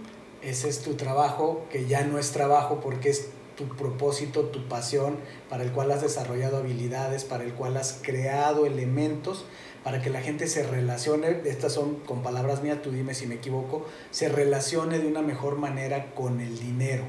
[0.41, 5.17] Ese es tu trabajo, que ya no es trabajo porque es tu propósito, tu pasión,
[5.49, 9.45] para el cual has desarrollado habilidades, para el cual has creado elementos
[9.83, 13.35] para que la gente se relacione, estas son con palabras mías, tú dime si me
[13.35, 17.03] equivoco, se relacione de una mejor manera con el dinero.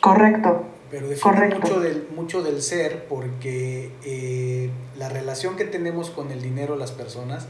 [0.00, 6.30] Correcto pero define mucho del, mucho del ser porque eh, la relación que tenemos con
[6.30, 7.48] el dinero las personas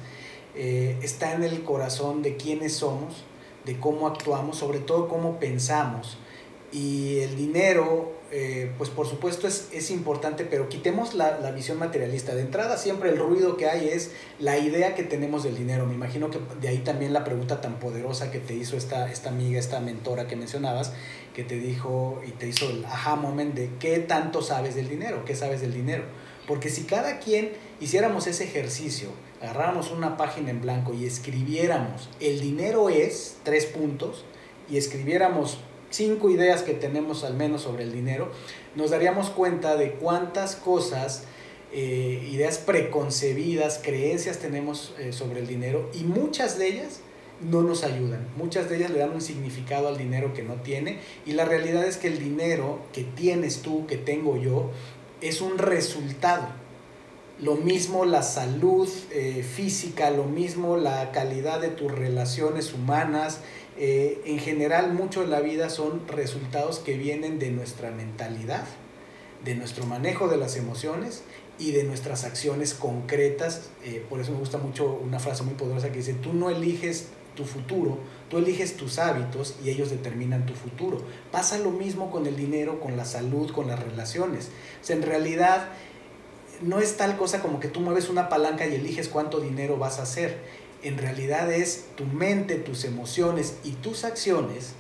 [0.54, 3.26] eh, está en el corazón de quiénes somos,
[3.66, 6.16] de cómo actuamos, sobre todo cómo pensamos.
[6.72, 11.78] Y el dinero, eh, pues por supuesto es, es importante, pero quitemos la, la, visión
[11.78, 12.34] materialista.
[12.34, 15.84] De entrada siempre el ruido que hay es la idea que tenemos del dinero.
[15.84, 19.28] Me imagino que de ahí también la pregunta tan poderosa que te hizo esta, esta
[19.28, 20.94] amiga, esta mentora que mencionabas,
[21.34, 25.24] que te dijo y te hizo el aha moment de qué tanto sabes del dinero,
[25.24, 26.04] qué sabes del dinero.
[26.46, 29.08] Porque si cada quien hiciéramos ese ejercicio,
[29.42, 34.24] agarráramos una página en blanco y escribiéramos el dinero es tres puntos
[34.70, 35.58] y escribiéramos
[35.90, 38.30] cinco ideas que tenemos al menos sobre el dinero,
[38.74, 41.24] nos daríamos cuenta de cuántas cosas,
[41.72, 47.00] eh, ideas preconcebidas, creencias tenemos eh, sobre el dinero y muchas de ellas
[47.40, 48.26] no nos ayudan.
[48.36, 51.84] Muchas de ellas le dan un significado al dinero que no tiene y la realidad
[51.84, 54.70] es que el dinero que tienes tú, que tengo yo,
[55.20, 56.48] es un resultado.
[57.40, 63.40] Lo mismo la salud eh, física, lo mismo la calidad de tus relaciones humanas.
[63.76, 68.64] Eh, en general, mucho de la vida son resultados que vienen de nuestra mentalidad,
[69.44, 71.24] de nuestro manejo de las emociones
[71.58, 73.70] y de nuestras acciones concretas.
[73.84, 77.08] Eh, por eso me gusta mucho una frase muy poderosa que dice, tú no eliges
[77.34, 77.98] tu futuro,
[78.30, 80.98] tú eliges tus hábitos y ellos determinan tu futuro.
[81.30, 84.50] Pasa lo mismo con el dinero, con la salud, con las relaciones.
[84.88, 85.68] En realidad
[86.62, 89.98] no es tal cosa como que tú mueves una palanca y eliges cuánto dinero vas
[89.98, 90.38] a hacer.
[90.82, 94.72] En realidad es tu mente, tus emociones y tus acciones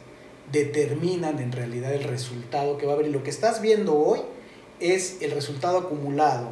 [0.52, 3.08] determinan en realidad el resultado que va a haber.
[3.08, 4.20] Y lo que estás viendo hoy
[4.80, 6.50] es el resultado acumulado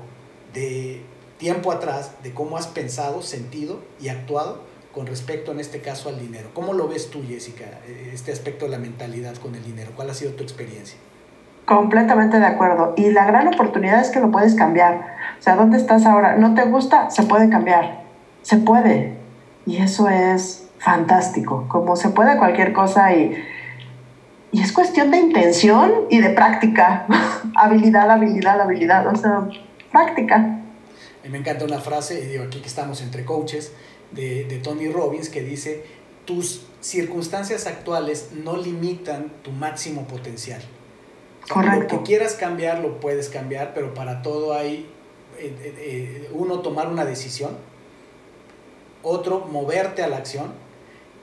[0.55, 1.03] de
[1.39, 6.21] tiempo atrás, de cómo has pensado, sentido y actuado con respecto en este caso al
[6.21, 6.51] dinero.
[6.55, 7.65] ¿Cómo lo ves tú, Jessica,
[8.13, 9.93] este aspecto de la mentalidad con el dinero?
[9.97, 10.99] ¿Cuál ha sido tu experiencia?
[11.65, 12.93] Completamente de acuerdo.
[12.97, 15.17] Y la gran oportunidad es que lo puedes cambiar.
[15.39, 16.37] O sea, ¿dónde estás ahora?
[16.37, 17.11] ¿No te gusta?
[17.11, 18.03] Se puede cambiar.
[18.43, 19.15] Se puede.
[19.65, 21.67] Y eso es fantástico.
[21.69, 23.35] Como se puede cualquier cosa y,
[24.51, 27.07] y es cuestión de intención y de práctica.
[27.57, 29.07] habilidad, habilidad, habilidad.
[29.07, 29.49] O sea,
[29.91, 30.59] práctica.
[31.23, 33.73] Mí me encanta una frase, y digo aquí que estamos entre coaches,
[34.13, 35.85] de, de Tony Robbins que dice,
[36.25, 40.63] tus circunstancias actuales no limitan tu máximo potencial.
[41.49, 41.81] Correcto.
[41.81, 44.87] Lo que quieras cambiar lo puedes cambiar, pero para todo hay
[45.39, 47.57] eh, eh, eh, uno tomar una decisión,
[49.03, 50.53] otro moverte a la acción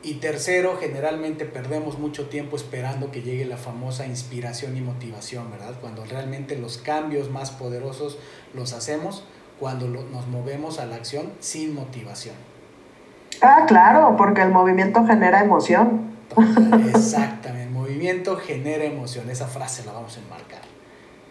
[0.01, 5.75] y tercero generalmente perdemos mucho tiempo esperando que llegue la famosa inspiración y motivación, ¿verdad?
[5.79, 8.17] Cuando realmente los cambios más poderosos
[8.53, 9.23] los hacemos
[9.59, 12.35] cuando nos movemos a la acción sin motivación.
[13.41, 16.09] Ah, claro, porque el movimiento genera emoción.
[16.95, 19.29] Exactamente, el movimiento genera emoción.
[19.29, 20.61] Esa frase la vamos a enmarcar.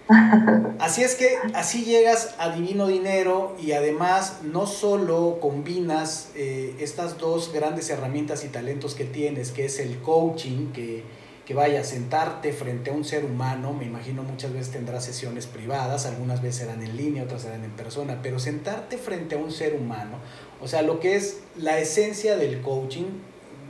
[0.78, 7.18] Así es que así llegas a Divino Dinero y además no solo combinas eh, estas
[7.18, 11.04] dos grandes herramientas y talentos que tienes, que es el coaching, que,
[11.44, 15.46] que vaya a sentarte frente a un ser humano, me imagino muchas veces tendrás sesiones
[15.46, 19.50] privadas, algunas veces serán en línea, otras serán en persona, pero sentarte frente a un
[19.50, 20.18] ser humano,
[20.60, 23.06] o sea, lo que es la esencia del coaching,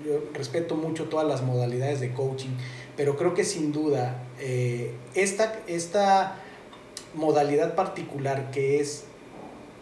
[0.04, 2.50] yo respeto mucho todas las modalidades de coaching,
[2.96, 6.40] pero creo que sin duda eh, esta, esta
[7.14, 9.04] modalidad particular que es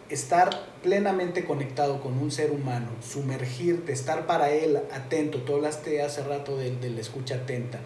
[0.09, 0.49] estar
[0.83, 6.57] plenamente conectado con un ser humano, sumergirte, estar para él atento, tú hablaste hace rato
[6.57, 7.79] de, la escucha atenta,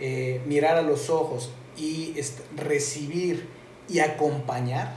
[0.00, 2.14] eh, mirar a los ojos y
[2.56, 3.48] recibir
[3.88, 4.94] y acompañar,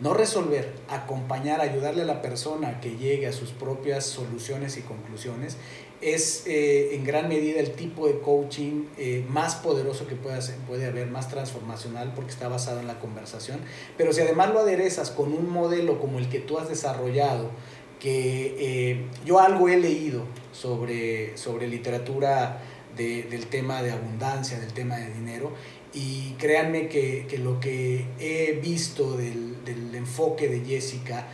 [0.00, 5.56] no resolver, acompañar, ayudarle a la persona que llegue a sus propias soluciones y conclusiones,
[6.00, 10.54] es eh, en gran medida el tipo de coaching eh, más poderoso que puede, hacer,
[10.68, 13.60] puede haber, más transformacional porque está basado en la conversación.
[13.96, 17.50] Pero si además lo aderezas con un modelo como el que tú has desarrollado,
[17.98, 20.22] que eh, yo algo he leído
[20.52, 22.62] sobre, sobre literatura
[22.96, 25.52] del tema de abundancia, del tema de dinero,
[25.94, 31.26] y créanme que, que lo que he visto del, del enfoque de Jessica,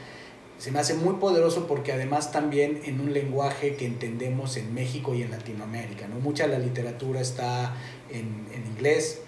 [0.59, 5.15] se me hace muy poderoso porque además también en un lenguaje que entendemos en México
[5.15, 6.07] y en Latinoamérica.
[6.07, 6.17] ¿no?
[6.21, 7.77] Mucha de la literatura está
[8.11, 9.21] en, en, inglés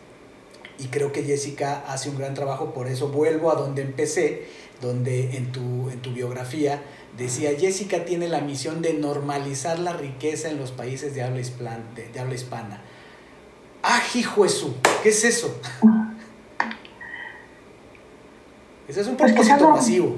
[0.78, 4.44] y creo que Jessica hace un gran trabajo, por eso vuelvo a donde empecé,
[4.80, 6.82] donde en tu, en tu biografía
[7.16, 11.42] decía, Jessica tiene la misión de normalizar la riqueza en los países de habla.
[11.94, 12.82] De, habla hispana.
[13.82, 14.74] ¡Ah, hijo eso!
[15.02, 15.60] ¿Qué es eso?
[18.88, 20.16] Ese es un pues propósito masivo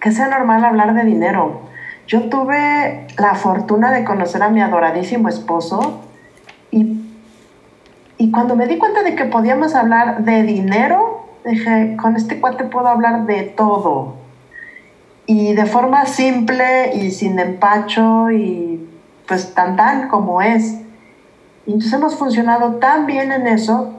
[0.00, 1.62] que sea normal hablar de dinero.
[2.06, 6.00] Yo tuve la fortuna de conocer a mi adoradísimo esposo
[6.70, 7.00] y,
[8.16, 12.64] y cuando me di cuenta de que podíamos hablar de dinero, dije, con este cuate
[12.64, 14.14] puedo hablar de todo.
[15.26, 18.88] Y de forma simple y sin empacho y
[19.26, 20.78] pues tan tan como es.
[21.68, 23.92] Y entonces hemos funcionado tan bien en eso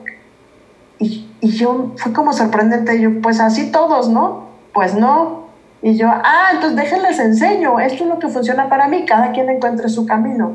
[0.97, 4.49] y, y yo fue como sorprendente, yo pues así todos, ¿no?
[4.73, 5.49] Pues no,
[5.81, 9.49] y yo, ah, entonces déjenles enseño, esto es lo que funciona para mí, cada quien
[9.49, 10.53] encuentre su camino.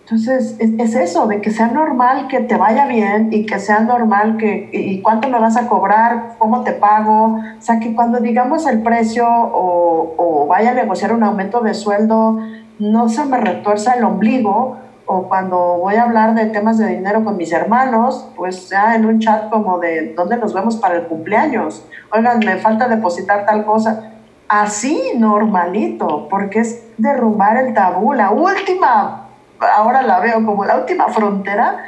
[0.00, 4.36] Entonces, es, eso, de que sea normal que te vaya bien y que sea normal
[4.36, 7.36] que, y cuánto me vas a cobrar, cómo te pago.
[7.36, 11.74] O sea, que cuando digamos el precio o, o vaya a negociar un aumento de
[11.74, 12.40] sueldo,
[12.80, 14.76] no se me retuerza el ombligo.
[15.14, 19.04] O cuando voy a hablar de temas de dinero con mis hermanos, pues sea en
[19.04, 21.86] un chat como de dónde nos vemos para el cumpleaños.
[22.10, 24.12] Oigan, me falta depositar tal cosa
[24.48, 29.28] así normalito, porque es derrumbar el tabú, la última,
[29.76, 31.78] ahora la veo como la última frontera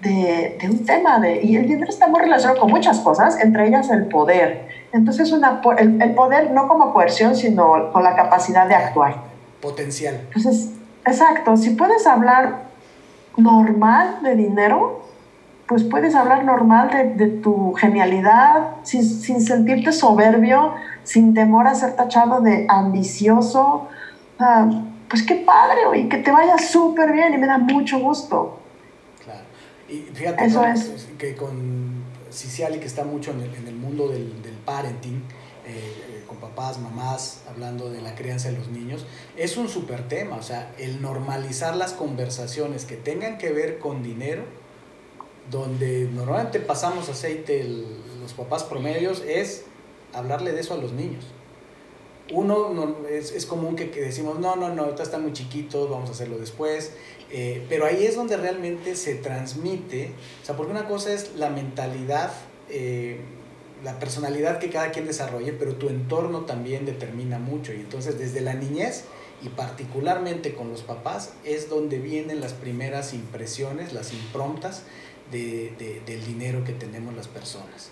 [0.00, 3.90] de, un tema de, y el dinero está muy relacionado con muchas cosas, entre ellas
[3.90, 4.68] el poder.
[4.92, 9.16] Entonces una, el, el poder no como coerción, sino con la capacidad de actuar.
[9.60, 10.20] Potencial.
[10.26, 10.70] Entonces,
[11.04, 12.63] exacto, si puedes hablar
[13.36, 15.02] normal de dinero,
[15.66, 20.74] pues puedes hablar normal de, tu genialidad, sin, sin, sentirte soberbio,
[21.04, 23.88] sin temor a ser tachado de ambicioso.
[25.08, 28.58] pues qué padre, y que te vaya súper bien y me da mucho gusto.
[29.24, 29.40] Claro.
[29.88, 31.08] Y fíjate Eso es.
[31.18, 35.22] que con Ciciali, que está mucho en el, en el mundo del, del parenting,
[36.54, 39.04] papás, mamás, hablando de la crianza de los niños,
[39.36, 40.36] es un súper tema.
[40.36, 44.44] O sea, el normalizar las conversaciones que tengan que ver con dinero
[45.50, 47.64] donde normalmente pasamos aceite
[48.20, 49.64] los papás promedios es
[50.12, 51.24] hablarle de eso a los niños.
[52.32, 56.12] Uno es, es, común que, decimos, no, no, no, ahorita están muy chiquitos, vamos a
[56.12, 56.92] hacerlo después,
[57.30, 61.50] eh, pero ahí es donde realmente se transmite, o sea, porque una cosa es la
[61.50, 62.32] mentalidad,
[62.70, 63.20] eh,
[63.84, 68.40] la personalidad que cada quien desarrolle, pero tu entorno también determina mucho y entonces desde
[68.40, 69.04] la niñez
[69.42, 74.82] y particularmente con los papás es donde vienen las primeras impresiones, las improntas
[75.30, 77.90] de, del dinero que tenemos las personas.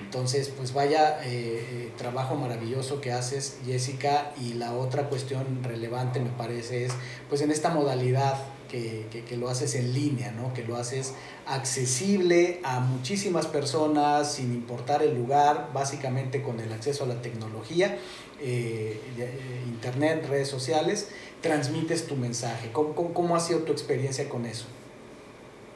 [0.00, 6.18] Entonces, pues vaya eh, eh, trabajo maravilloso que haces, Jessica, y la otra cuestión relevante
[6.18, 6.92] me parece es,
[7.28, 8.36] pues en esta modalidad
[8.72, 10.54] que, que, lo haces en línea, ¿no?
[10.54, 11.12] que lo haces
[11.46, 17.98] accesible a muchísimas personas sin importar el lugar, básicamente con el acceso a la tecnología,
[18.40, 18.98] eh,
[19.68, 21.08] internet, redes sociales,
[21.42, 22.70] transmites tu mensaje.
[22.72, 24.66] ¿Cómo, cómo ha sido tu experiencia con eso?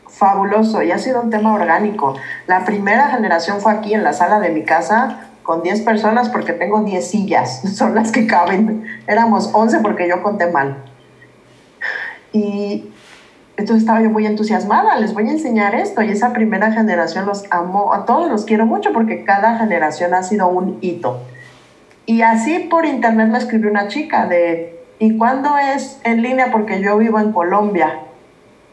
[0.08, 2.14] fabuloso y ha sido un tema orgánico.
[2.46, 6.54] La primera generación fue aquí en la sala de mi casa con 10 personas porque
[6.54, 8.86] tengo 10 sillas, son las que caben.
[9.06, 10.84] Éramos 11 porque yo conté mal.
[12.36, 12.84] Y
[13.56, 17.44] entonces estaba yo muy entusiasmada, les voy a enseñar esto y esa primera generación los
[17.50, 21.22] amo, a todos los quiero mucho porque cada generación ha sido un hito.
[22.04, 26.52] Y así por internet me escribió una chica de, ¿y cuándo es en línea?
[26.52, 28.00] Porque yo vivo en Colombia.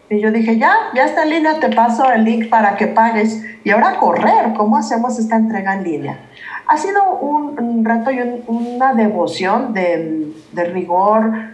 [0.09, 3.43] Y yo dije, ya, ya está en línea, te paso el link para que pagues.
[3.63, 6.19] Y ahora correr, ¿cómo hacemos esta entrega en línea?
[6.67, 11.52] Ha sido un, reto y una devoción de, de rigor.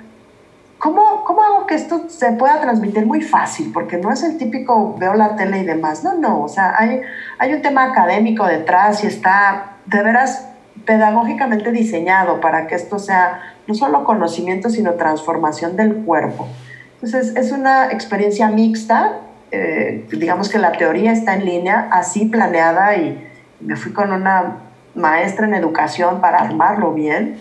[0.80, 3.72] ¿Cómo, ¿Cómo hago que esto se pueda transmitir muy fácil?
[3.74, 6.06] Porque no es el típico veo la tele y demás.
[6.06, 7.02] No, no, o sea, hay,
[7.38, 10.48] hay un tema académico detrás y está de veras
[10.86, 16.48] pedagógicamente diseñado para que esto sea no solo conocimiento, sino transformación del cuerpo.
[16.94, 19.18] Entonces, es una experiencia mixta.
[19.52, 24.58] Eh, digamos que la teoría está en línea, así planeada, y me fui con una
[24.96, 27.38] maestra en educación para armarlo bien,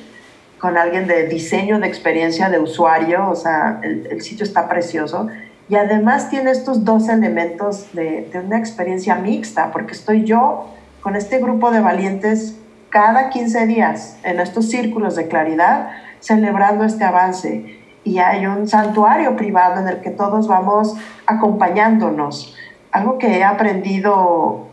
[0.59, 5.29] con alguien de diseño de experiencia de usuario, o sea, el, sitio está precioso.
[5.69, 10.67] Y además tiene estos dos elementos de, una experiencia mixta, porque estoy yo
[11.01, 12.57] con este grupo de valientes
[12.89, 15.91] cada 15 días en estos círculos de claridad
[16.21, 20.95] celebrando este avance y hay un santuario privado en el que todos vamos
[21.27, 22.57] acompañándonos.
[22.91, 24.67] Algo que he aprendido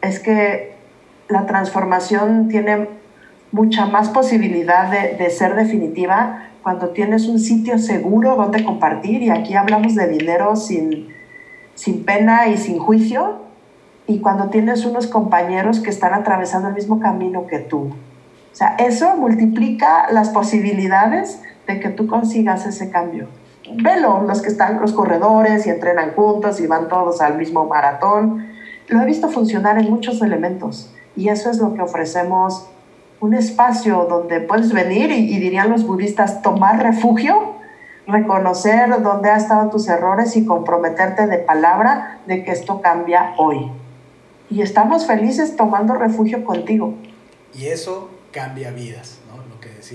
[0.00, 0.76] es que
[1.28, 2.88] la transformación tiene
[3.52, 9.30] mucha más posibilidad de, de, ser definitiva cuando tienes un sitio seguro donde compartir y
[9.30, 11.08] aquí hablamos de dinero sin,
[11.74, 13.40] sin pena y sin juicio
[14.06, 17.92] y cuando tienes unos compañeros que están atravesando el mismo camino que tú.
[18.52, 21.40] O sea, eso multiplica las posibilidades
[21.78, 23.28] que tú consigas ese cambio.
[23.82, 28.48] Velo, los que están, los corredores y entrenan juntos y van todos al mismo maratón.
[28.88, 32.66] Lo he visto funcionar en muchos elementos y eso es lo que ofrecemos,
[33.20, 37.54] un espacio donde puedes venir y, y dirían los budistas, tomar refugio,
[38.06, 43.70] reconocer dónde han estado tus errores y comprometerte de palabra de que esto cambia hoy.
[44.50, 46.94] Y estamos felices tomando refugio contigo.
[47.54, 49.20] Y eso cambia vidas.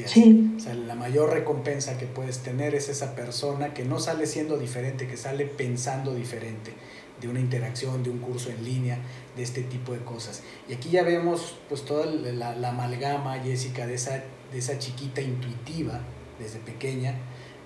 [0.08, 0.54] Sí.
[0.58, 4.58] O sea, la mayor recompensa que puedes tener es esa persona que no sale siendo
[4.58, 6.74] diferente, que sale pensando diferente
[7.22, 9.00] de una interacción, de un curso en línea,
[9.36, 10.44] de este tipo de cosas.
[10.68, 15.22] Y aquí ya vemos pues toda la, la amalgama, Jessica, de esa, de esa chiquita
[15.22, 16.02] intuitiva
[16.40, 17.16] desde pequeña,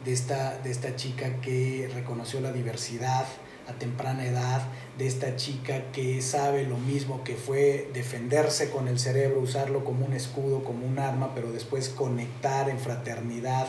[0.05, 3.25] de esta, de esta chica que reconoció la diversidad,
[3.67, 4.63] a temprana edad,
[4.97, 10.05] de esta chica que sabe lo mismo que fue defenderse con el cerebro, usarlo como
[10.05, 13.67] un escudo, como un arma, pero después conectar en fraternidad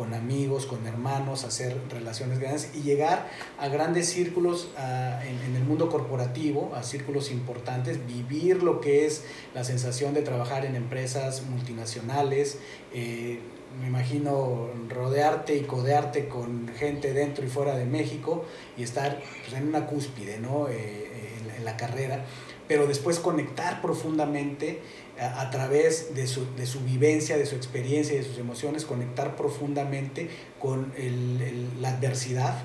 [0.00, 3.28] con amigos, con hermanos, hacer relaciones grandes y llegar
[3.58, 9.24] a grandes círculos en, el mundo corporativo, a círculos importantes, vivir lo que es
[9.54, 12.60] la sensación de trabajar en empresas multinacionales.
[12.94, 13.40] Eh,
[13.78, 18.46] me imagino rodearte y codearte con gente dentro y fuera de México
[18.78, 20.68] y estar pues, en una cúspide ¿no?
[20.70, 21.10] Eh,
[21.58, 22.24] en, la carrera,
[22.68, 24.80] pero después conectar profundamente
[25.20, 29.36] a, través de su, de su, vivencia, de su experiencia y de sus emociones, conectar
[29.36, 32.62] profundamente con el, la adversidad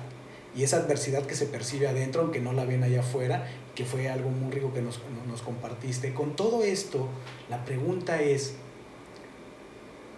[0.56, 4.08] y esa adversidad que se percibe adentro, aunque no la ven allá afuera, que fue
[4.08, 6.14] algo muy rico que nos, nos compartiste.
[6.14, 7.08] Con todo esto,
[7.50, 8.54] la pregunta es,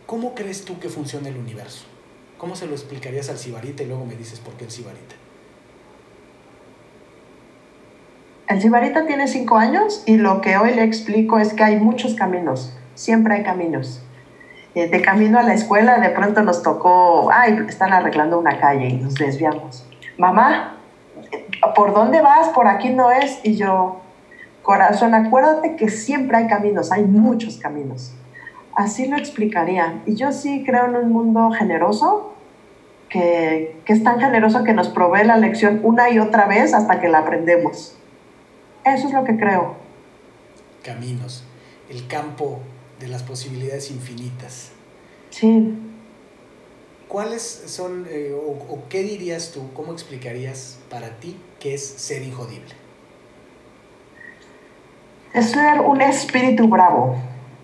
[0.09, 1.85] ¿Cómo crees tú que funciona el universo?
[2.39, 5.15] ¿Cómo se lo explicarías al Sibarita y luego me dices por qué el Sibarita?
[8.49, 12.15] El Sibarita tiene cinco años y lo que hoy le explico es que hay muchos
[12.15, 14.03] caminos, siempre hay caminos.
[14.75, 18.89] Eh, de camino a la escuela de pronto nos tocó, ay, están arreglando una calle
[18.89, 19.87] y nos desviamos.
[20.17, 20.79] Mamá,
[21.75, 22.49] ¿por dónde vas?
[22.49, 23.39] Por aquí no es.
[23.43, 24.01] Y yo,
[24.63, 28.15] corazón, acuérdate que siempre hay caminos, hay muchos caminos.
[28.75, 30.01] Así lo explicaría.
[30.07, 32.33] Y yo sí creo en un mundo generoso,
[33.11, 37.09] que, es tan generoso que nos provee la lección una y otra vez hasta que
[37.09, 37.98] la aprendemos.
[38.85, 39.77] Eso es lo que creo.
[40.83, 41.45] Caminos,
[41.91, 42.61] el campo
[43.01, 44.71] de las posibilidades infinitas.
[45.31, 45.75] Sí.
[47.09, 52.23] ¿Cuáles son, eh, o, o, qué dirías tú, cómo explicarías para ti qué es ser
[52.23, 52.75] injodible?
[55.33, 57.17] Es ser un espíritu bravo,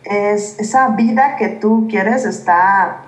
[0.04, 3.06] es esa vida que tú quieres está,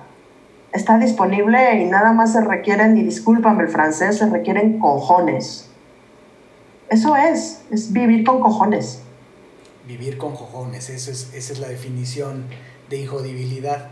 [0.73, 5.69] está disponible y nada más se requieren, y discúlpame el francés, se requieren cojones.
[6.89, 9.01] Eso es, es vivir con cojones.
[9.87, 12.45] Vivir con cojones, eso es, esa es la definición
[12.89, 13.89] de injodibilidad.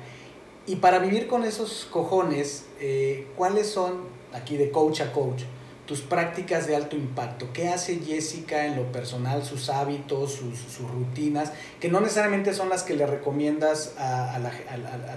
[0.68, 4.00] Y para vivir con esos cojones, eh, ¿cuáles son,
[4.34, 5.44] aquí de coach a coach,
[5.86, 7.48] tus prácticas de alto impacto.
[7.54, 12.84] ¿Qué hace Jessica en lo personal, sus hábitos, sus, rutinas, que no necesariamente son las
[12.84, 14.40] que le recomiendas a,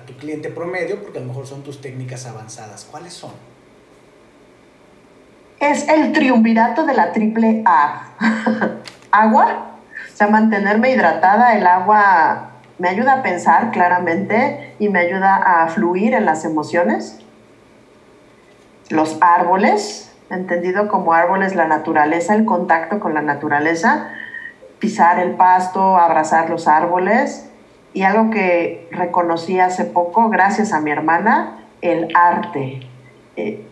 [0.07, 2.87] tu cliente promedio, porque a lo mejor son tus técnicas avanzadas?
[2.91, 3.33] ¿Cuáles son?
[5.61, 8.03] Es el triunvirato de la triple A.
[9.11, 9.73] agua,
[10.13, 15.69] o sea, mantenerme hidratada, el agua me ayuda a pensar claramente y me ayuda a
[15.69, 17.21] fluir en las emociones.
[18.89, 24.11] Los árboles, entendido como árboles, la naturaleza, el contacto con la naturaleza,
[24.79, 27.51] pisar el pasto, abrazar los árboles
[27.93, 32.81] y algo que reconocí hace poco, gracias a mi hermana, el arte.
[33.37, 33.68] Eh,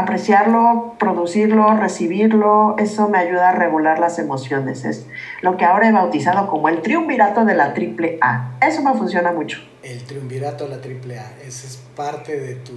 [0.00, 4.84] apreciarlo, producirlo, recibirlo, eso me ayuda a regular las emociones.
[4.84, 5.06] Es
[5.42, 8.56] lo que ahora he bautizado como el triunvirato de la triple A.
[8.60, 9.60] Eso me funciona mucho.
[9.82, 12.74] El triunvirato de la triple A, es parte de tu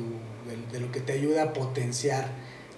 [0.71, 2.25] de, lo que te ayuda a potenciar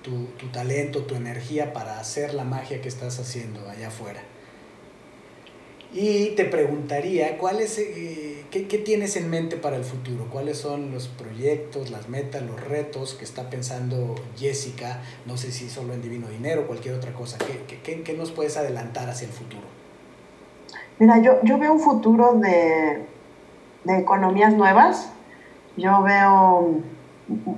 [0.01, 4.21] tu, talento, tu energía para hacer la magia que estás haciendo allá afuera.
[5.93, 10.27] Y te preguntaría, ¿cuál es, eh, qué, tienes en mente para el futuro?
[10.31, 15.01] ¿Cuáles son los proyectos, las metas, los retos que está pensando Jessica?
[15.25, 17.37] No sé si solo en Divino Dinero cualquier otra cosa.
[17.67, 19.63] ¿Qué, qué, nos puedes adelantar hacia el futuro?
[20.97, 23.05] Mira, yo, yo veo un futuro de,
[23.83, 25.09] de economías nuevas.
[25.75, 26.81] Yo veo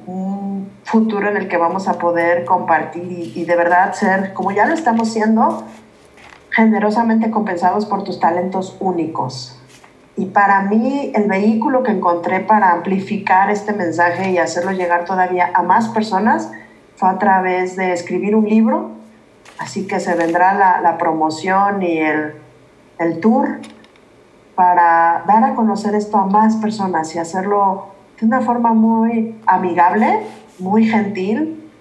[0.08, 4.66] un futuro en el que vamos a poder compartir y, de verdad ser, como ya
[4.66, 5.64] lo estamos siendo,
[6.54, 9.60] generosamente compensados por tus talentos únicos.
[10.16, 15.50] Y para mí el vehículo que encontré para amplificar este mensaje y hacerlo llegar todavía
[15.54, 16.52] a más personas
[16.96, 18.92] fue a través de escribir un libro.
[19.58, 22.36] Así que se vendrá la, promoción y el,
[23.00, 23.60] el tour
[24.54, 27.88] para dar a conocer esto a más personas y hacerlo
[28.20, 30.20] de una forma muy amigable,
[30.60, 31.72] muy gentil.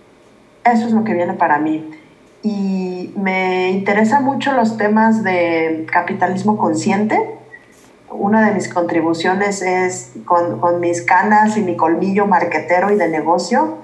[0.65, 1.91] Eso es lo que viene para mí.
[2.43, 7.39] Y me interesa mucho los temas de capitalismo consciente.
[8.11, 13.09] Una de mis contribuciones es con, con mis canas y mi colmillo marquetero y de
[13.09, 13.79] negocio.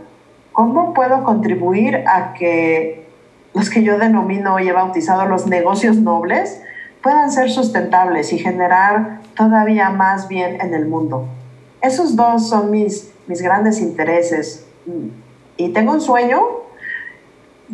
[0.52, 3.06] ¿Cómo puedo contribuir a que
[3.54, 6.60] los que yo denomino y he bautizado los negocios nobles
[7.00, 11.26] puedan ser sustentables y generar todavía más bien en el mundo?
[11.80, 14.66] Esos dos son mis, mis grandes intereses.
[15.56, 16.40] Y tengo un sueño,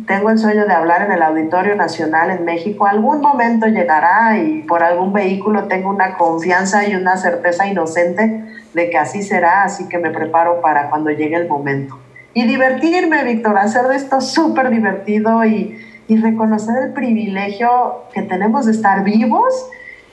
[0.05, 2.85] tengo el sueño de hablar en el Auditorio Nacional en México.
[2.85, 8.43] Algún momento llegará y por algún vehículo tengo una confianza y una certeza inocente
[8.73, 11.97] de que así será, así que me preparo para cuando llegue el momento.
[12.33, 18.65] y divertirme, Víctor, hacer de esto súper divertido y, y reconocer el privilegio que tenemos
[18.65, 19.69] de estar vivos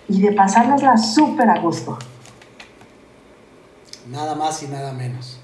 [0.09, 1.98] y de pasárnosla súper a gusto.
[4.09, 5.40] Nada más y nada menos.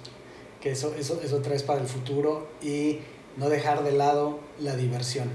[0.60, 3.00] Que eso, eso, eso traes para el futuro y
[3.38, 5.28] no dejar de lado la diversión.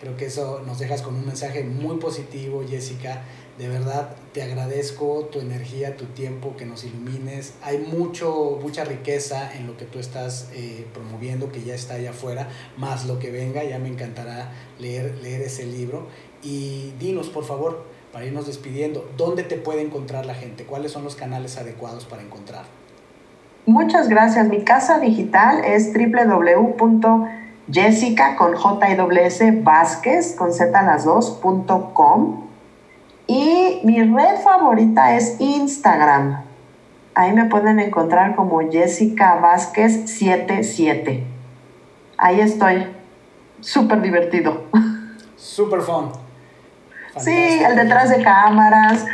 [0.00, 3.22] Creo que eso nos dejas con un mensaje muy positivo, Jessica.
[3.58, 7.54] De verdad, te agradezco tu energía, tu tiempo, que nos ilumines.
[7.62, 12.10] Hay mucho, mucha riqueza en lo que tú estás eh, promoviendo, que ya está allá
[12.10, 13.64] afuera, más lo que venga.
[13.64, 16.06] Ya me encantará leer, leer ese libro.
[16.42, 20.64] Y dinos, por favor, para irnos despidiendo, ¿dónde te puede encontrar la gente?
[20.64, 22.66] ¿Cuáles son los canales adecuados para encontrar?
[23.66, 24.46] Muchas gracias.
[24.46, 28.86] Mi casa digital es www.jessica con J
[29.22, 32.44] S Vázquez con Z las dos punto com.
[33.26, 36.44] Y mi red favorita es Instagram.
[37.16, 41.24] Ahí me pueden encontrar como Jessica Vázquez 77.
[42.18, 42.86] Ahí estoy.
[43.60, 44.62] Súper divertido.
[45.34, 46.12] Súper fun.
[47.16, 49.06] Sí, el detrás de cámaras,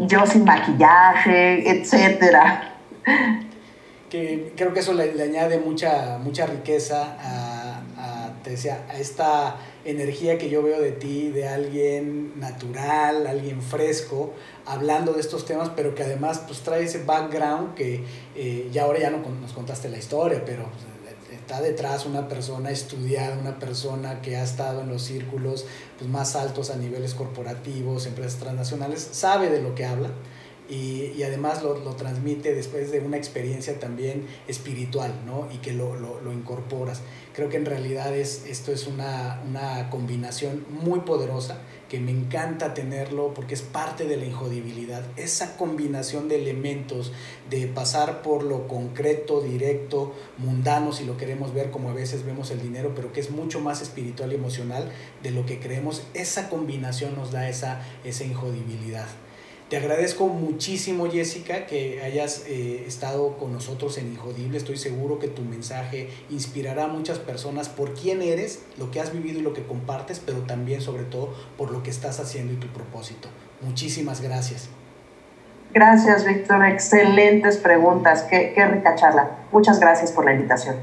[0.00, 2.72] yo sin maquillaje, etcétera
[4.12, 9.56] que creo que eso le, añade mucha, mucha riqueza a, te decía, a esta
[9.86, 14.34] energía que yo veo de ti, de alguien natural, alguien fresco,
[14.66, 18.04] hablando de estos temas, pero que además pues trae ese background que
[18.36, 22.70] eh, ya ahora ya no nos contaste la historia, pero pues, está detrás una persona
[22.70, 25.64] estudiada, una persona que ha estado en los círculos
[25.98, 30.10] pues, más altos a niveles corporativos, empresas transnacionales, sabe de lo que habla
[30.72, 35.46] y, y además lo, lo, transmite después de una experiencia también espiritual, ¿no?
[35.52, 37.02] Y que lo, lo, lo incorporas.
[37.34, 41.58] Creo que en realidad es, esto es una, una, combinación muy poderosa
[41.90, 45.04] que me encanta tenerlo porque es parte de la injodibilidad.
[45.18, 47.12] Esa combinación de elementos,
[47.50, 52.50] de pasar por lo concreto, directo, mundano, si lo queremos ver como a veces vemos
[52.50, 54.90] el dinero, pero que es mucho más espiritual y emocional
[55.22, 59.08] de lo que creemos, esa combinación nos da esa, esa injodibilidad.
[59.72, 64.58] Te agradezco muchísimo, Jessica, que hayas eh, estado con nosotros en Injodible.
[64.58, 69.14] Estoy seguro que tu mensaje inspirará a muchas personas por quién eres, lo que has
[69.14, 72.56] vivido y lo que compartes, pero también, sobre todo, por lo que estás haciendo y
[72.56, 73.30] tu propósito.
[73.62, 74.68] Muchísimas gracias.
[75.72, 76.66] Gracias, Víctor.
[76.66, 78.24] Excelentes preguntas.
[78.28, 79.38] Qué, qué rica charla.
[79.52, 80.76] Muchas gracias por la invitación.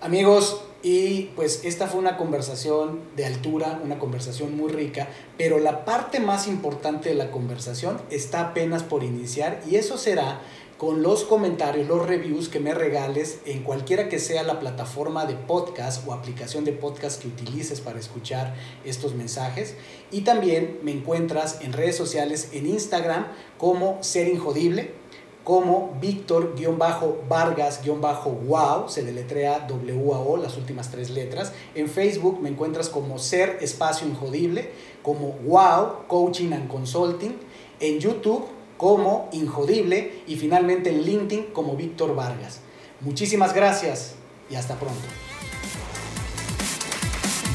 [0.00, 5.84] Amigos, y pues esta fue una conversación de altura, una conversación muy rica, pero la
[5.84, 10.40] parte más importante de la conversación está apenas por iniciar y eso será
[10.78, 15.34] con los comentarios, los reviews que me regales en cualquiera que sea la plataforma de
[15.34, 18.54] podcast o aplicación de podcast que utilices para escuchar
[18.86, 19.74] estos mensajes.
[20.10, 23.26] Y también me encuentras en redes sociales, en Instagram
[23.58, 24.94] como Ser Injodible
[25.44, 31.52] como Víctor-Vargas-Wow, se deletrea W-A-O, las últimas tres letras.
[31.74, 34.70] En Facebook me encuentras como Ser Espacio Injodible,
[35.02, 37.36] como Wow, Coaching and Consulting.
[37.80, 38.46] En YouTube
[38.76, 42.60] como Injodible y finalmente en LinkedIn como Víctor Vargas.
[43.00, 44.12] Muchísimas gracias
[44.50, 45.00] y hasta pronto.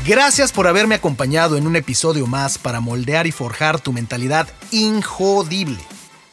[0.05, 5.79] Gracias por haberme acompañado en un episodio más para moldear y forjar tu mentalidad injodible.